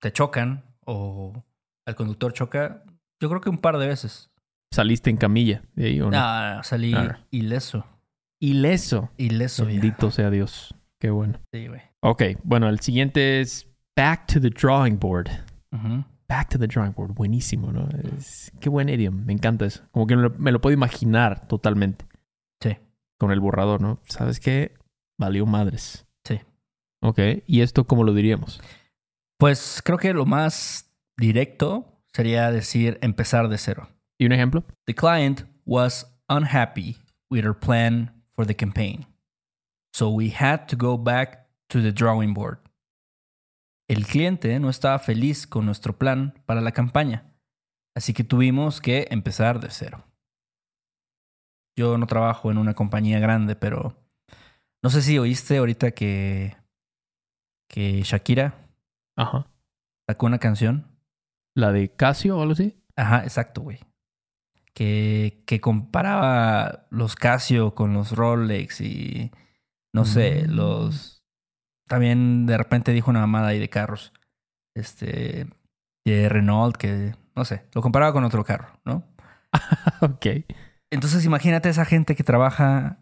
te 0.00 0.12
chocan 0.12 0.64
o 0.84 1.44
el 1.86 1.94
conductor 1.94 2.32
choca, 2.32 2.84
yo 3.20 3.28
creo 3.28 3.40
que 3.40 3.50
un 3.50 3.58
par 3.58 3.78
de 3.78 3.86
veces. 3.86 4.30
¿Saliste 4.72 5.10
en 5.10 5.16
camilla 5.16 5.62
de 5.74 5.86
ahí 5.86 6.00
o 6.00 6.10
no? 6.10 6.16
Ah, 6.18 6.60
salí 6.64 6.92
Ah. 6.94 7.20
ileso. 7.30 7.86
Ileso. 8.40 9.10
Ileso. 9.16 9.64
Bendito 9.66 10.10
sea 10.10 10.30
Dios. 10.30 10.74
Qué 11.00 11.10
bueno. 11.10 11.40
Sí, 11.52 11.68
güey. 11.68 11.80
Ok, 12.00 12.22
bueno, 12.42 12.68
el 12.68 12.80
siguiente 12.80 13.40
es 13.40 13.66
Back 13.96 14.26
to 14.26 14.40
the 14.40 14.50
Drawing 14.50 14.98
Board. 14.98 15.28
Back 16.28 16.48
to 16.50 16.58
the 16.58 16.66
Drawing 16.66 16.92
Board. 16.92 17.14
Buenísimo, 17.14 17.70
¿no? 17.72 17.88
Es- 18.16 18.52
qué 18.60 18.68
buen 18.68 18.88
idiom. 18.88 19.24
Me 19.24 19.32
encanta 19.32 19.64
eso. 19.66 19.82
Como 19.92 20.06
que 20.06 20.16
me 20.16 20.22
lo, 20.22 20.30
me 20.30 20.52
lo 20.52 20.60
puedo 20.60 20.74
imaginar 20.74 21.46
totalmente 21.46 22.04
Sí. 22.60 22.76
con 23.18 23.30
el 23.30 23.40
borrador, 23.40 23.80
¿no? 23.80 24.00
¿Sabes 24.08 24.40
qué? 24.40 24.74
Valió 25.18 25.46
madres. 25.46 26.06
Sí. 26.24 26.40
Ok, 27.02 27.20
¿y 27.46 27.60
esto 27.60 27.86
cómo 27.86 28.04
lo 28.04 28.12
diríamos? 28.12 28.60
Pues 29.38 29.80
creo 29.84 29.98
que 29.98 30.12
lo 30.12 30.26
más 30.26 30.90
directo 31.16 31.95
sería 32.16 32.50
decir 32.50 32.98
empezar 33.02 33.48
de 33.48 33.58
cero. 33.58 33.88
¿Y 34.18 34.24
un 34.24 34.32
ejemplo? 34.32 34.64
The 34.86 34.94
client 34.94 35.42
was 35.66 36.18
unhappy 36.30 36.96
with 37.30 37.44
our 37.44 37.58
plan 37.58 38.24
for 38.32 38.46
the 38.46 38.56
campaign. 38.56 39.06
So 39.94 40.08
we 40.08 40.30
had 40.30 40.66
to 40.68 40.76
go 40.76 40.96
back 40.96 41.46
to 41.68 41.82
the 41.82 41.92
drawing 41.92 42.32
board. 42.32 42.58
El 43.88 44.06
cliente 44.06 44.58
no 44.58 44.70
estaba 44.70 44.98
feliz 44.98 45.46
con 45.46 45.66
nuestro 45.66 45.98
plan 45.98 46.32
para 46.46 46.60
la 46.60 46.72
campaña, 46.72 47.24
así 47.94 48.14
que 48.14 48.24
tuvimos 48.24 48.80
que 48.80 49.06
empezar 49.10 49.60
de 49.60 49.70
cero. 49.70 50.02
Yo 51.76 51.98
no 51.98 52.06
trabajo 52.06 52.50
en 52.50 52.56
una 52.56 52.74
compañía 52.74 53.20
grande, 53.20 53.54
pero 53.54 53.94
no 54.82 54.88
sé 54.88 55.02
si 55.02 55.18
oíste 55.18 55.58
ahorita 55.58 55.90
que, 55.90 56.56
que 57.68 58.02
Shakira 58.02 58.54
Ajá. 59.16 59.46
sacó 60.08 60.26
una 60.26 60.38
canción. 60.38 60.95
¿La 61.56 61.72
de 61.72 61.88
Casio 61.88 62.36
o 62.36 62.42
algo 62.42 62.52
así? 62.52 62.76
Ajá, 62.96 63.22
exacto, 63.22 63.62
güey. 63.62 63.80
Que, 64.74 65.42
que 65.46 65.58
comparaba 65.60 66.86
los 66.90 67.16
Casio 67.16 67.74
con 67.74 67.94
los 67.94 68.12
Rolex 68.12 68.82
y 68.82 69.32
no 69.94 70.04
sé, 70.04 70.44
Mm. 70.46 70.50
los... 70.52 71.24
También 71.88 72.44
de 72.44 72.58
repente 72.58 72.92
dijo 72.92 73.10
una 73.10 73.20
mamada 73.20 73.48
ahí 73.48 73.58
de 73.58 73.70
carros. 73.70 74.12
Este... 74.74 75.48
De 76.04 76.28
Renault, 76.28 76.76
que 76.76 77.14
no 77.34 77.44
sé, 77.44 77.64
lo 77.74 77.80
comparaba 77.82 78.12
con 78.12 78.22
otro 78.24 78.44
carro, 78.44 78.78
¿no? 78.84 79.02
ok. 80.02 80.26
Entonces 80.90 81.24
imagínate 81.24 81.68
esa 81.70 81.84
gente 81.86 82.14
que 82.14 82.22
trabaja 82.22 82.98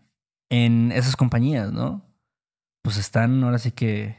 en 0.49 0.93
esas 0.93 1.17
compañías, 1.17 1.73
¿no? 1.73 2.07
Pues 2.83 2.99
están 2.99 3.43
ahora 3.43 3.59
sí 3.59 3.73
que 3.73 4.17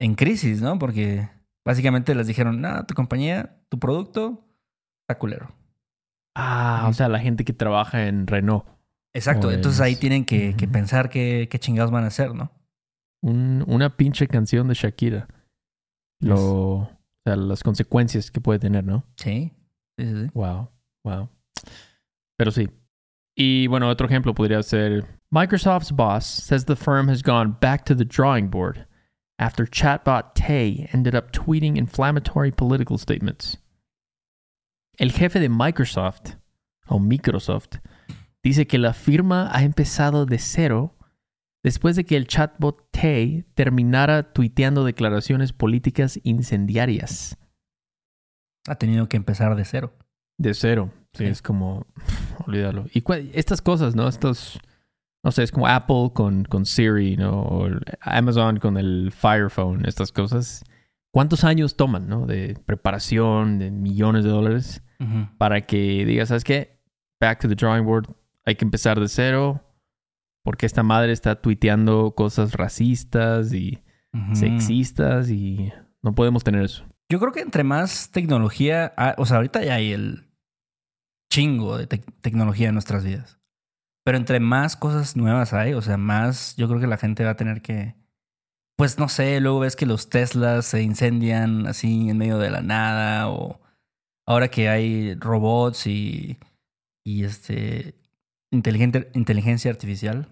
en 0.00 0.16
crisis, 0.16 0.60
¿no? 0.60 0.78
Porque 0.78 1.30
básicamente 1.64 2.14
les 2.14 2.26
dijeron, 2.26 2.60
no, 2.60 2.84
tu 2.86 2.94
compañía, 2.94 3.56
tu 3.68 3.78
producto, 3.78 4.46
está 5.02 5.18
culero. 5.18 5.54
Ah, 6.36 6.86
o 6.88 6.92
sea, 6.92 7.08
la 7.08 7.20
gente 7.20 7.44
que 7.44 7.52
trabaja 7.52 8.06
en 8.08 8.26
Renault. 8.26 8.66
Exacto, 9.14 9.46
Pues, 9.48 9.56
entonces 9.56 9.80
ahí 9.80 9.94
tienen 9.96 10.24
que, 10.24 10.54
pensar 10.72 11.08
qué, 11.08 11.48
qué 11.50 11.58
chingados 11.58 11.90
van 11.92 12.04
a 12.04 12.08
hacer, 12.08 12.34
¿no? 12.34 12.50
Un- 13.22 13.64
una 13.68 13.96
pinche 13.96 14.26
canción 14.26 14.66
de 14.68 14.74
Shakira. 14.74 15.28
Lo, 16.20 16.36
o 16.74 16.90
sea, 17.24 17.36
las 17.36 17.62
consecuencias 17.62 18.30
que 18.30 18.40
puede 18.40 18.58
tener, 18.58 18.84
¿no? 18.84 19.04
Sí, 19.16 19.52
sí, 19.98 20.06
sí. 20.06 20.22
sí. 20.24 20.30
Wow, 20.34 20.70
wow. 21.04 21.28
Pero 22.36 22.50
sí. 22.50 22.68
Y 23.36 23.66
bueno, 23.68 23.88
otro 23.88 24.06
ejemplo 24.06 24.34
podría 24.34 24.62
ser 24.62 25.04
Microsoft's 25.30 25.92
boss 25.92 26.24
says 26.24 26.64
the 26.64 26.76
firm 26.76 27.08
has 27.08 27.22
gone 27.22 27.56
back 27.60 27.84
to 27.84 27.94
the 27.96 28.04
drawing 28.04 28.48
board 28.50 28.86
after 29.38 29.66
chatbot 29.66 30.34
Tay 30.34 30.88
ended 30.92 31.14
up 31.14 31.32
tweeting 31.32 31.76
inflammatory 31.76 32.50
political 32.52 32.98
statements. 32.98 33.58
El 34.96 35.10
jefe 35.10 35.40
de 35.40 35.48
Microsoft, 35.48 36.36
o 36.86 36.98
Microsoft, 37.00 37.78
dice 38.42 38.66
que 38.66 38.78
la 38.78 38.92
firma 38.92 39.50
ha 39.52 39.62
empezado 39.64 40.26
de 40.26 40.38
cero 40.38 40.96
después 41.64 41.96
de 41.96 42.04
que 42.04 42.16
el 42.16 42.26
chatbot 42.26 42.90
Tay 42.92 43.44
terminara 43.54 44.32
tuiteando 44.32 44.84
declaraciones 44.84 45.52
políticas 45.52 46.20
incendiarias. 46.22 47.36
Ha 48.68 48.76
tenido 48.76 49.08
que 49.08 49.16
empezar 49.16 49.56
de 49.56 49.64
cero. 49.64 49.92
De 50.38 50.54
cero. 50.54 50.90
Sí, 51.12 51.24
Sí. 51.24 51.30
es 51.30 51.42
como, 51.42 51.86
olvídalo. 52.46 52.86
Y 52.92 53.02
estas 53.32 53.62
cosas, 53.62 53.94
¿no? 53.94 54.08
Estos, 54.08 54.58
no 55.24 55.32
sé, 55.32 55.42
es 55.42 55.50
como 55.50 55.66
Apple 55.66 56.10
con, 56.14 56.44
con 56.44 56.66
Siri, 56.66 57.16
¿no? 57.16 57.42
O 57.42 57.68
Amazon 58.02 58.58
con 58.58 58.76
el 58.76 59.10
Fire 59.10 59.50
Phone, 59.50 59.86
estas 59.86 60.12
cosas. 60.12 60.62
¿Cuántos 61.10 61.44
años 61.44 61.76
toman, 61.76 62.08
¿no? 62.08 62.26
De 62.26 62.58
preparación, 62.66 63.58
de 63.58 63.70
millones 63.70 64.24
de 64.24 64.30
dólares, 64.30 64.82
para 65.38 65.60
que 65.62 66.04
digas, 66.06 66.28
¿sabes 66.28 66.44
qué? 66.44 66.80
Back 67.20 67.40
to 67.40 67.48
the 67.48 67.54
drawing 67.54 67.84
board, 67.84 68.06
hay 68.46 68.54
que 68.56 68.64
empezar 68.64 68.98
de 69.00 69.08
cero, 69.08 69.60
porque 70.42 70.66
esta 70.66 70.82
madre 70.82 71.12
está 71.12 71.40
tuiteando 71.40 72.14
cosas 72.14 72.52
racistas 72.54 73.52
y 73.52 73.82
sexistas 74.32 75.30
y 75.30 75.72
no 76.02 76.14
podemos 76.14 76.44
tener 76.44 76.62
eso. 76.64 76.84
Yo 77.10 77.18
creo 77.18 77.32
que 77.32 77.40
entre 77.40 77.64
más 77.64 78.10
tecnología, 78.10 78.94
o 79.18 79.26
sea, 79.26 79.36
ahorita 79.38 79.62
ya 79.64 79.74
hay 79.74 79.92
el 79.92 80.30
chingo 81.30 81.76
de 81.78 81.88
tec- 81.88 82.12
tecnología 82.20 82.68
en 82.68 82.74
nuestras 82.74 83.04
vidas. 83.04 83.40
Pero 84.04 84.18
entre 84.18 84.38
más 84.38 84.76
cosas 84.76 85.16
nuevas 85.16 85.52
hay, 85.52 85.72
o 85.72 85.82
sea, 85.82 85.96
más 85.96 86.54
yo 86.56 86.68
creo 86.68 86.80
que 86.80 86.86
la 86.86 86.98
gente 86.98 87.24
va 87.24 87.30
a 87.30 87.36
tener 87.36 87.62
que, 87.62 87.96
pues 88.76 88.98
no 88.98 89.08
sé, 89.08 89.40
luego 89.40 89.60
ves 89.60 89.76
que 89.76 89.86
los 89.86 90.10
Teslas 90.10 90.66
se 90.66 90.82
incendian 90.82 91.66
así 91.66 92.10
en 92.10 92.18
medio 92.18 92.38
de 92.38 92.50
la 92.50 92.60
nada 92.60 93.30
o 93.30 93.60
ahora 94.26 94.48
que 94.48 94.68
hay 94.68 95.14
robots 95.14 95.86
y, 95.86 96.38
y 97.04 97.24
este 97.24 97.94
inteligente, 98.50 99.10
inteligencia 99.14 99.70
artificial, 99.70 100.28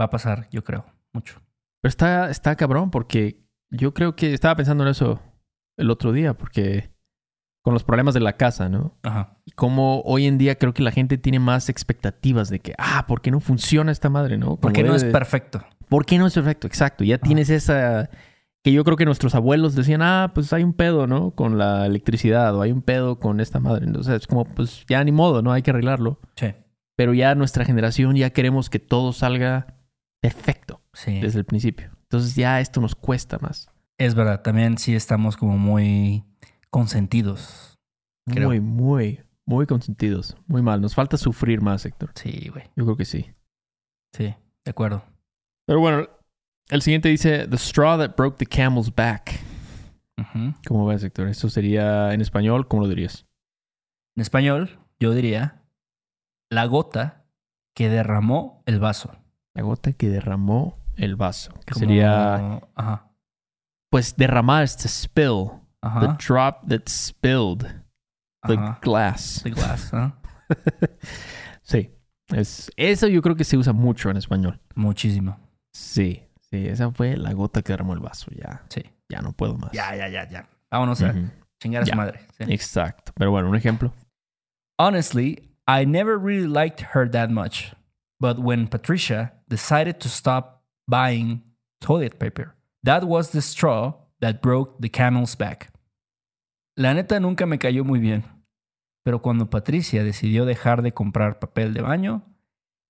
va 0.00 0.04
a 0.04 0.10
pasar, 0.10 0.48
yo 0.50 0.62
creo, 0.64 0.84
mucho. 1.12 1.40
Pero 1.80 1.88
está, 1.88 2.30
está 2.30 2.56
cabrón 2.56 2.90
porque 2.90 3.42
yo 3.70 3.94
creo 3.94 4.14
que 4.14 4.34
estaba 4.34 4.56
pensando 4.56 4.84
en 4.84 4.90
eso 4.90 5.20
el 5.76 5.90
otro 5.90 6.12
día, 6.12 6.34
porque 6.34 6.90
con 7.62 7.74
los 7.74 7.84
problemas 7.84 8.14
de 8.14 8.20
la 8.20 8.34
casa, 8.34 8.68
¿no? 8.68 8.96
Ajá. 9.02 9.36
Y 9.44 9.50
como 9.52 10.00
hoy 10.02 10.26
en 10.26 10.38
día 10.38 10.56
creo 10.56 10.72
que 10.72 10.82
la 10.82 10.90
gente 10.92 11.18
tiene 11.18 11.38
más 11.38 11.68
expectativas 11.68 12.48
de 12.48 12.60
que, 12.60 12.74
ah, 12.78 13.04
¿por 13.06 13.20
qué 13.20 13.30
no 13.30 13.40
funciona 13.40 13.92
esta 13.92 14.08
madre, 14.08 14.38
no? 14.38 14.46
Como 14.46 14.60
Porque 14.60 14.82
no 14.82 14.86
debe 14.88 14.96
es 14.96 15.02
de- 15.04 15.10
perfecto. 15.10 15.62
¿Por 15.88 16.06
qué 16.06 16.18
no 16.18 16.26
es 16.26 16.34
perfecto? 16.34 16.66
Exacto. 16.66 17.04
Ya 17.04 17.18
tienes 17.18 17.50
esa, 17.50 18.08
que 18.62 18.72
yo 18.72 18.84
creo 18.84 18.96
que 18.96 19.04
nuestros 19.04 19.34
abuelos 19.34 19.74
decían, 19.74 20.00
ah, 20.02 20.30
pues 20.34 20.52
hay 20.52 20.62
un 20.62 20.72
pedo, 20.72 21.06
¿no? 21.06 21.32
Con 21.32 21.58
la 21.58 21.84
electricidad 21.86 22.54
o 22.56 22.62
hay 22.62 22.72
un 22.72 22.80
pedo 22.82 23.18
con 23.18 23.40
esta 23.40 23.58
madre. 23.60 23.86
Entonces 23.86 24.14
es 24.22 24.26
como, 24.26 24.44
pues 24.44 24.84
ya 24.88 25.02
ni 25.04 25.12
modo, 25.12 25.42
¿no? 25.42 25.52
Hay 25.52 25.62
que 25.62 25.70
arreglarlo. 25.70 26.20
Sí. 26.36 26.54
Pero 26.96 27.12
ya 27.14 27.34
nuestra 27.34 27.64
generación 27.64 28.14
ya 28.16 28.30
queremos 28.30 28.70
que 28.70 28.78
todo 28.78 29.12
salga 29.12 29.74
perfecto 30.20 30.80
Sí. 30.92 31.20
desde 31.20 31.38
el 31.38 31.44
principio. 31.44 31.90
Entonces 32.02 32.34
ya 32.36 32.60
esto 32.60 32.80
nos 32.80 32.94
cuesta 32.94 33.38
más. 33.40 33.68
Es 33.98 34.14
verdad, 34.14 34.42
también 34.42 34.78
sí 34.78 34.94
estamos 34.94 35.36
como 35.36 35.56
muy 35.58 36.24
consentidos. 36.70 37.78
Creo. 38.26 38.48
Muy, 38.48 38.60
muy, 38.60 39.20
muy 39.44 39.66
consentidos. 39.66 40.36
Muy 40.46 40.62
mal. 40.62 40.80
Nos 40.80 40.94
falta 40.94 41.16
sufrir 41.16 41.60
más, 41.60 41.84
Héctor. 41.84 42.12
Sí, 42.14 42.48
güey. 42.48 42.64
Yo 42.76 42.84
creo 42.84 42.96
que 42.96 43.04
sí. 43.04 43.32
Sí, 44.14 44.34
de 44.64 44.70
acuerdo. 44.70 45.04
Pero 45.66 45.80
bueno, 45.80 46.08
el 46.68 46.82
siguiente 46.82 47.08
dice, 47.08 47.46
The 47.48 47.56
straw 47.56 47.98
that 47.98 48.16
broke 48.16 48.38
the 48.38 48.46
camel's 48.46 48.94
back. 48.94 49.40
¿Cómo 50.68 50.86
ves, 50.86 51.02
Héctor? 51.02 51.28
Esto 51.28 51.48
sería 51.48 52.12
en 52.12 52.20
español, 52.20 52.68
¿cómo 52.68 52.82
lo 52.82 52.88
dirías? 52.88 53.26
En 54.16 54.20
español, 54.22 54.78
yo 54.98 55.12
diría 55.12 55.62
la 56.50 56.66
gota 56.66 57.24
que 57.74 57.88
derramó 57.88 58.62
el 58.66 58.80
vaso. 58.80 59.16
La 59.54 59.62
gota 59.62 59.92
que 59.92 60.08
derramó 60.10 60.78
el 60.96 61.16
vaso. 61.16 61.54
Que 61.64 61.74
sería, 61.74 62.60
Ajá. 62.74 63.10
pues, 63.90 64.16
derramar 64.16 64.64
es 64.64 64.76
to 64.76 64.88
spill. 64.88 65.59
Ajá. 65.82 66.00
The 66.00 66.26
drop 66.26 66.68
that 66.68 66.88
spilled 66.88 67.62
the 68.46 68.54
ajá. 68.56 68.78
glass. 68.82 69.42
The 69.42 69.50
glass, 69.50 69.92
¿ah? 69.94 70.12
Sí. 71.62 71.90
Es, 72.28 72.70
eso 72.76 73.06
yo 73.08 73.22
creo 73.22 73.34
que 73.36 73.44
se 73.44 73.56
usa 73.56 73.72
mucho 73.72 74.10
en 74.10 74.16
español. 74.16 74.60
Muchísimo. 74.74 75.38
Sí. 75.72 76.22
Sí, 76.50 76.66
esa 76.66 76.90
fue 76.90 77.16
la 77.16 77.32
gota 77.32 77.62
que 77.62 77.72
derramó 77.72 77.92
el 77.94 78.00
vaso. 78.00 78.30
Ya, 78.32 78.62
Sí. 78.68 78.82
ya 79.08 79.20
no 79.22 79.32
puedo 79.32 79.56
más. 79.56 79.70
Ya, 79.72 79.94
ya, 79.96 80.08
ya, 80.08 80.28
ya. 80.28 80.48
Vámonos 80.70 81.00
a 81.02 81.10
Ujú. 81.10 81.30
chingar 81.60 81.82
a 81.82 81.86
su 81.86 81.90
Ya. 81.90 81.96
madre. 81.96 82.20
sí. 82.38 82.44
Exacto. 82.52 83.12
Pero 83.16 83.30
bueno, 83.30 83.48
un 83.48 83.56
ejemplo. 83.56 83.92
Honestly, 84.78 85.48
I 85.68 85.84
never 85.86 86.18
really 86.18 86.46
liked 86.48 86.80
her 86.94 87.08
that 87.10 87.30
much. 87.30 87.72
But 88.20 88.38
when 88.38 88.66
Patricia 88.68 89.32
decided 89.48 89.98
to 90.00 90.08
stop 90.08 90.62
buying 90.88 91.42
toilet 91.80 92.18
paper, 92.18 92.54
that 92.84 93.04
was 93.04 93.30
the 93.30 93.40
straw 93.42 93.94
that 94.20 94.40
broke 94.42 94.76
the 94.80 94.90
camel's 94.90 95.36
back. 95.36 95.72
La 96.76 96.94
neta 96.94 97.20
nunca 97.20 97.46
me 97.46 97.58
cayó 97.58 97.84
muy 97.84 97.98
bien. 98.00 98.24
Pero 99.04 99.22
cuando 99.22 99.50
Patricia 99.50 100.04
decidió 100.04 100.44
dejar 100.44 100.82
de 100.82 100.92
comprar 100.92 101.38
papel 101.38 101.74
de 101.74 101.82
baño, 101.82 102.22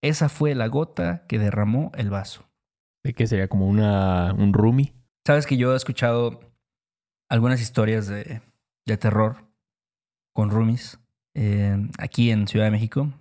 esa 0.02 0.28
fue 0.28 0.54
la 0.54 0.66
gota 0.66 1.24
que 1.28 1.38
derramó 1.38 1.92
el 1.94 2.10
vaso. 2.10 2.44
¿De 3.04 3.14
qué 3.14 3.26
sería? 3.26 3.48
Como 3.48 3.66
una, 3.68 4.34
un 4.34 4.52
roomie. 4.52 4.92
Sabes 5.26 5.46
que 5.46 5.56
yo 5.56 5.72
he 5.72 5.76
escuchado 5.76 6.40
algunas 7.30 7.60
historias 7.60 8.06
de, 8.08 8.42
de 8.86 8.96
terror 8.96 9.48
con 10.34 10.50
roomies 10.50 10.98
eh, 11.34 11.88
aquí 11.98 12.30
en 12.30 12.48
Ciudad 12.48 12.66
de 12.66 12.70
México. 12.72 13.12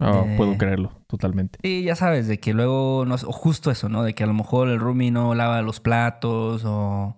Oh, 0.00 0.24
Eh. 0.26 0.34
Puedo 0.36 0.56
creerlo, 0.58 0.92
totalmente. 1.08 1.58
Y 1.62 1.82
ya 1.82 1.96
sabes, 1.96 2.28
de 2.28 2.38
que 2.38 2.52
luego, 2.52 3.04
no, 3.06 3.14
o 3.16 3.32
justo 3.32 3.70
eso, 3.70 3.88
¿no? 3.88 4.04
De 4.04 4.14
que 4.14 4.22
a 4.22 4.28
lo 4.28 4.34
mejor 4.34 4.68
el 4.68 4.78
roomie 4.78 5.10
no 5.10 5.34
lava 5.34 5.60
los 5.62 5.80
platos 5.80 6.62
o 6.64 7.16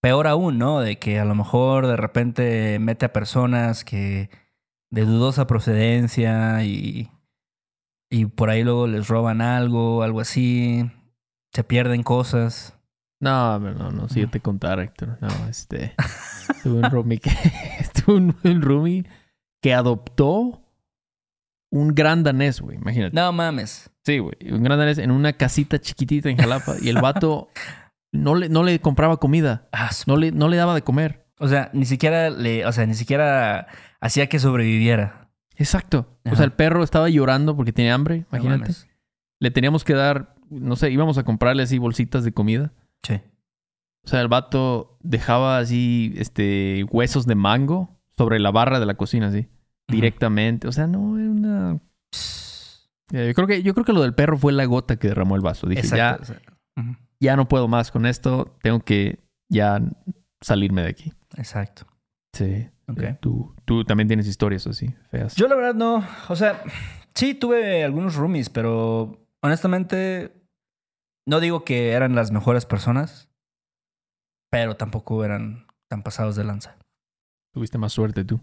peor 0.00 0.26
aún, 0.26 0.58
¿no? 0.58 0.80
De 0.80 0.98
que 0.98 1.18
a 1.18 1.24
lo 1.24 1.34
mejor 1.34 1.86
de 1.86 1.96
repente 1.96 2.78
mete 2.78 3.06
a 3.06 3.12
personas 3.12 3.84
que 3.84 4.30
de 4.90 5.04
dudosa 5.04 5.46
procedencia 5.46 6.64
y, 6.64 7.10
y 8.10 8.26
por 8.26 8.50
ahí 8.50 8.64
luego 8.64 8.86
les 8.86 9.08
roban 9.08 9.40
algo, 9.40 10.02
algo 10.02 10.20
así, 10.20 10.90
se 11.52 11.64
pierden 11.64 12.02
cosas. 12.02 12.76
No, 13.20 13.58
no, 13.58 13.72
no, 13.72 13.90
no, 13.90 14.08
sí, 14.08 14.20
yo 14.20 14.30
te 14.30 14.40
contar, 14.40 14.80
Héctor. 14.80 15.18
No, 15.20 15.28
este. 15.48 15.94
tuve 16.62 16.78
un 16.78 16.90
roomie 16.90 17.18
que. 17.18 17.30
tuve 18.04 18.16
un, 18.16 18.36
un 18.42 18.62
roomie 18.62 19.04
que 19.62 19.74
adoptó 19.74 20.62
un 21.70 21.94
gran 21.94 22.22
danés, 22.22 22.60
güey. 22.60 22.76
Imagínate. 22.76 23.14
No 23.14 23.32
mames. 23.32 23.90
Sí, 24.04 24.18
güey. 24.18 24.34
Un 24.50 24.62
gran 24.62 24.78
danés 24.78 24.98
en 24.98 25.10
una 25.10 25.34
casita 25.34 25.78
chiquitita 25.78 26.28
en 26.30 26.38
Jalapa. 26.38 26.76
y 26.80 26.88
el 26.88 27.00
vato 27.00 27.48
no 28.12 28.34
le, 28.34 28.48
no 28.48 28.62
le 28.62 28.80
compraba 28.80 29.18
comida. 29.18 29.68
No 30.06 30.16
le, 30.16 30.32
no 30.32 30.48
le 30.48 30.56
daba 30.56 30.74
de 30.74 30.82
comer. 30.82 31.26
O 31.38 31.48
sea, 31.48 31.70
ni 31.72 31.84
siquiera 31.86 32.30
le, 32.30 32.66
o 32.66 32.72
sea, 32.72 32.86
ni 32.86 32.94
siquiera 32.94 33.66
hacía 34.00 34.28
que 34.28 34.38
sobreviviera. 34.38 35.30
Exacto. 35.56 36.18
O 36.30 36.36
sea, 36.36 36.44
el 36.44 36.52
perro 36.52 36.82
estaba 36.82 37.08
llorando 37.08 37.56
porque 37.56 37.72
tenía 37.72 37.94
hambre. 37.94 38.24
Imagínate. 38.32 38.72
le 39.40 39.50
teníamos 39.50 39.84
que 39.84 39.94
dar, 39.94 40.34
no 40.48 40.76
sé, 40.76 40.90
íbamos 40.90 41.18
a 41.18 41.22
comprarle 41.22 41.62
así 41.62 41.78
bolsitas 41.78 42.24
de 42.24 42.32
comida. 42.32 42.72
Sí. 43.02 43.20
O 44.04 44.08
sea, 44.08 44.20
el 44.20 44.28
vato 44.28 44.98
dejaba 45.02 45.58
así, 45.58 46.14
este, 46.16 46.84
huesos 46.90 47.26
de 47.26 47.34
mango 47.34 48.00
sobre 48.16 48.38
la 48.38 48.50
barra 48.50 48.80
de 48.80 48.86
la 48.86 48.94
cocina, 48.94 49.28
así, 49.28 49.48
directamente. 49.88 50.66
O 50.68 50.72
sea, 50.72 50.86
no, 50.86 51.18
era 51.18 51.30
una... 51.30 51.80
Ya, 53.10 53.24
Yo 53.26 53.34
creo 53.34 53.46
que, 53.46 53.62
yo 53.62 53.74
creo 53.74 53.84
que 53.84 53.92
lo 53.92 54.02
del 54.02 54.14
perro 54.14 54.38
fue 54.38 54.52
la 54.52 54.64
gota 54.64 54.96
que 54.96 55.08
derramó 55.08 55.36
el 55.36 55.42
vaso. 55.42 55.66
Dije, 55.66 55.82
ya, 55.82 56.12
Exacto. 56.12 56.22
o 56.22 56.26
sea, 56.26 56.40
ujú. 56.76 56.96
Ya 57.20 57.36
no 57.36 57.48
puedo 57.48 57.68
más 57.68 57.90
con 57.90 58.06
esto, 58.06 58.56
tengo 58.62 58.80
que 58.80 59.20
ya 59.48 59.80
salirme 60.40 60.82
de 60.82 60.88
aquí. 60.88 61.12
Exacto. 61.36 61.86
Sí. 62.32 62.68
Ok. 62.88 63.02
Tú, 63.20 63.54
tú 63.64 63.84
también 63.84 64.08
tienes 64.08 64.26
historias 64.26 64.66
así, 64.66 64.88
feas. 65.10 65.36
Yo 65.36 65.46
la 65.46 65.54
verdad 65.54 65.74
no, 65.74 66.04
o 66.28 66.36
sea, 66.36 66.64
sí 67.14 67.34
tuve 67.34 67.84
algunos 67.84 68.16
roomies, 68.16 68.50
pero 68.50 69.26
honestamente 69.42 70.32
no 71.26 71.40
digo 71.40 71.64
que 71.64 71.92
eran 71.92 72.14
las 72.14 72.32
mejores 72.32 72.66
personas, 72.66 73.30
pero 74.50 74.76
tampoco 74.76 75.24
eran 75.24 75.66
tan 75.88 76.02
pasados 76.02 76.34
de 76.36 76.44
lanza. 76.44 76.76
Tuviste 77.54 77.78
más 77.78 77.92
suerte 77.92 78.24
tú. 78.24 78.40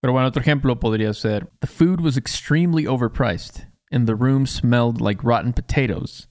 Pero 0.00 0.12
bueno, 0.12 0.28
otro 0.28 0.42
ejemplo 0.42 0.78
podría 0.78 1.12
ser: 1.14 1.50
The 1.60 1.66
food 1.66 2.00
was 2.00 2.18
extremely 2.18 2.84
overpriced, 2.86 3.66
and 3.90 4.06
the 4.06 4.14
room 4.14 4.46
smelled 4.46 5.00
like 5.00 5.22
rotten 5.26 5.52
potatoes. 5.54 6.28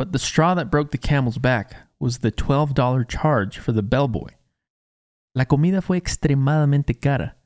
But 0.00 0.12
the 0.12 0.18
straw 0.18 0.54
that 0.54 0.70
broke 0.70 0.92
the 0.92 0.98
camel's 0.98 1.36
back 1.36 1.76
was 1.98 2.20
the 2.20 2.32
$12 2.32 3.06
charge 3.06 3.58
for 3.58 3.74
the 3.74 3.82
bellboy. 3.82 4.30
La 5.34 5.44
comida 5.44 5.82
fue 5.82 5.98
extremadamente 5.98 6.98
cara, 6.98 7.36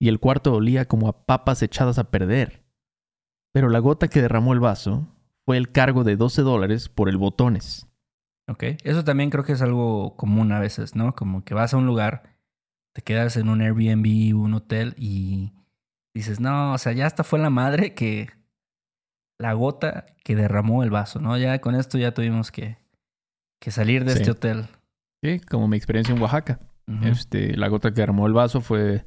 y 0.00 0.06
el 0.06 0.20
cuarto 0.20 0.54
olía 0.54 0.86
como 0.86 1.08
a 1.08 1.26
papas 1.26 1.64
echadas 1.64 1.98
a 1.98 2.12
perder. 2.12 2.62
Pero 3.52 3.68
la 3.70 3.80
gota 3.80 4.06
que 4.06 4.22
derramó 4.22 4.52
el 4.52 4.60
vaso 4.60 5.08
fue 5.44 5.56
el 5.56 5.72
cargo 5.72 6.04
de 6.04 6.14
12 6.14 6.42
dólares 6.42 6.88
por 6.88 7.08
el 7.08 7.16
botones. 7.16 7.88
Ok. 8.48 8.62
Eso 8.84 9.02
también 9.02 9.30
creo 9.30 9.42
que 9.42 9.54
es 9.54 9.62
algo 9.62 10.14
común 10.16 10.52
a 10.52 10.60
veces, 10.60 10.94
¿no? 10.94 11.12
Como 11.12 11.42
que 11.42 11.54
vas 11.54 11.74
a 11.74 11.76
un 11.76 11.86
lugar, 11.86 12.36
te 12.94 13.02
quedas 13.02 13.36
en 13.36 13.48
un 13.48 13.62
Airbnb, 13.62 14.32
un 14.40 14.54
hotel 14.54 14.94
y 14.96 15.54
dices, 16.14 16.38
no, 16.38 16.74
o 16.74 16.78
sea, 16.78 16.92
ya 16.92 17.06
hasta 17.06 17.24
fue 17.24 17.40
la 17.40 17.50
madre 17.50 17.94
que 17.94 18.35
la 19.38 19.52
gota 19.52 20.06
que 20.24 20.34
derramó 20.36 20.82
el 20.82 20.90
vaso, 20.90 21.20
¿no? 21.20 21.36
Ya 21.38 21.60
con 21.60 21.74
esto 21.74 21.98
ya 21.98 22.12
tuvimos 22.12 22.50
que, 22.50 22.78
que 23.60 23.70
salir 23.70 24.04
de 24.04 24.12
Sí. 24.12 24.18
este 24.18 24.30
hotel. 24.32 24.66
Sí, 25.22 25.40
como 25.40 25.68
mi 25.68 25.76
experiencia 25.76 26.14
en 26.14 26.20
Oaxaca. 26.20 26.60
Este, 27.02 27.56
la 27.56 27.66
gota 27.68 27.92
que 27.92 28.02
armó 28.02 28.26
el 28.28 28.32
vaso 28.32 28.60
fue 28.60 29.04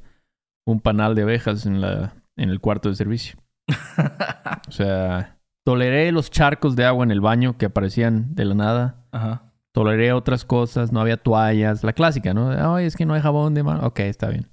un 0.66 0.80
panal 0.80 1.14
de 1.14 1.22
abejas 1.22 1.64
en, 1.64 1.80
la, 1.80 2.14
en 2.36 2.50
el 2.50 2.60
cuarto 2.60 2.88
de 2.88 2.94
servicio. 2.96 3.38
O 4.68 4.72
sea, 4.72 5.38
toleré 5.64 6.12
los 6.12 6.30
charcos 6.30 6.76
de 6.76 6.84
agua 6.84 7.04
en 7.04 7.10
el 7.10 7.20
baño 7.20 7.56
que 7.58 7.66
aparecían 7.66 8.34
de 8.34 8.44
la 8.44 8.54
nada. 8.54 9.04
Ajá. 9.10 9.52
Toleré 9.72 10.12
otras 10.12 10.44
cosas, 10.44 10.92
no 10.92 11.00
había 11.00 11.16
toallas, 11.16 11.82
la 11.82 11.92
clásica, 11.92 12.34
¿no? 12.34 12.50
Ay, 12.74 12.84
es 12.86 12.96
que 12.96 13.06
no 13.06 13.14
hay 13.14 13.20
jabón 13.20 13.54
de 13.54 13.62
mano. 13.62 13.86
Ok, 13.86 14.00
está 14.00 14.28
bien. 14.28 14.48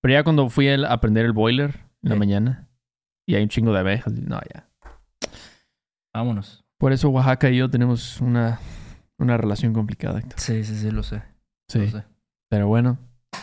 Pero 0.00 0.14
ya 0.14 0.24
cuando 0.24 0.48
fui 0.48 0.68
a 0.68 1.00
prender 1.00 1.24
el 1.26 1.32
boiler 1.32 1.80
en 2.02 2.10
la 2.10 2.16
mañana 2.16 2.68
y 3.26 3.34
hay 3.34 3.42
un 3.42 3.48
chingo 3.48 3.72
de 3.72 3.80
abejas, 3.80 4.12
no, 4.12 4.40
ya. 4.52 4.67
Vámonos. 6.18 6.64
Por 6.78 6.92
eso 6.92 7.10
Oaxaca 7.10 7.48
y 7.48 7.58
yo 7.58 7.70
tenemos 7.70 8.20
una, 8.20 8.58
una 9.18 9.36
relación 9.36 9.72
complicada. 9.72 10.18
Héctor. 10.18 10.40
Sí, 10.40 10.64
sí, 10.64 10.74
sí, 10.76 10.90
lo 10.90 11.04
sé. 11.04 11.22
Sí, 11.68 11.78
Lo 11.78 11.86
sé. 11.90 12.04
pero 12.48 12.66
bueno, 12.66 12.98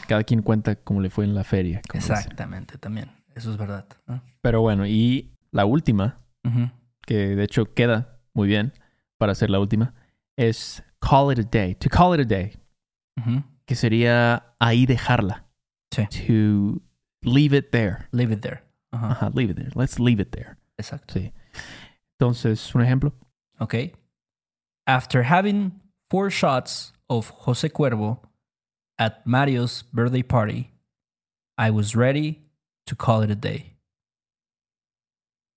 cada 0.09 0.23
quien 0.25 0.41
cuenta 0.41 0.75
cómo 0.75 0.99
le 0.99 1.09
fue 1.09 1.23
en 1.23 1.35
la 1.35 1.45
feria. 1.45 1.81
Exactamente, 1.93 2.77
también. 2.77 3.09
Eso 3.33 3.51
es 3.51 3.57
verdad. 3.57 3.85
¿no? 4.07 4.21
Pero 4.41 4.59
bueno, 4.59 4.85
y 4.85 5.31
la 5.51 5.63
última, 5.65 6.17
que 7.05 7.35
de 7.37 7.43
hecho 7.45 7.73
queda 7.73 8.19
muy 8.33 8.49
bien 8.49 8.73
para 9.17 9.35
ser 9.35 9.49
la 9.49 9.59
última, 9.59 9.93
es 10.35 10.83
call 10.99 11.31
it 11.31 11.39
a 11.39 11.49
day. 11.49 11.75
To 11.75 11.89
call 11.89 12.19
it 12.19 12.25
a 12.25 12.27
day, 12.27 12.57
que 13.65 13.75
sería 13.75 14.53
ahí 14.59 14.85
dejarla. 14.85 15.45
Sí. 15.91 16.03
To 16.27 16.81
leave 17.21 17.57
it 17.57 17.69
there. 17.71 18.07
Leave 18.11 18.33
it 18.33 18.41
there. 18.41 18.63
Ajá. 18.91 19.11
Ajá, 19.11 19.29
leave 19.33 19.51
it 19.51 19.57
there. 19.57 19.71
Let's 19.75 19.97
leave 19.97 20.21
it 20.21 20.29
there. 20.31 20.57
Exacto. 20.77 21.13
Sí. 21.13 21.31
Entonces, 22.19 22.73
un 22.73 22.81
ejemplo. 22.81 23.13
Okay. 23.59 23.93
After 24.87 25.23
having 25.23 25.71
four 26.09 26.29
shots 26.29 26.93
of 27.09 27.29
Jose 27.45 27.69
Cuervo 27.69 28.21
at 28.97 29.25
Mario's 29.25 29.83
birthday 29.91 30.23
party, 30.23 30.71
I 31.57 31.71
was 31.71 31.95
ready 31.95 32.49
to 32.85 32.95
call 32.95 33.23
it 33.23 33.31
a 33.31 33.35
day. 33.35 33.77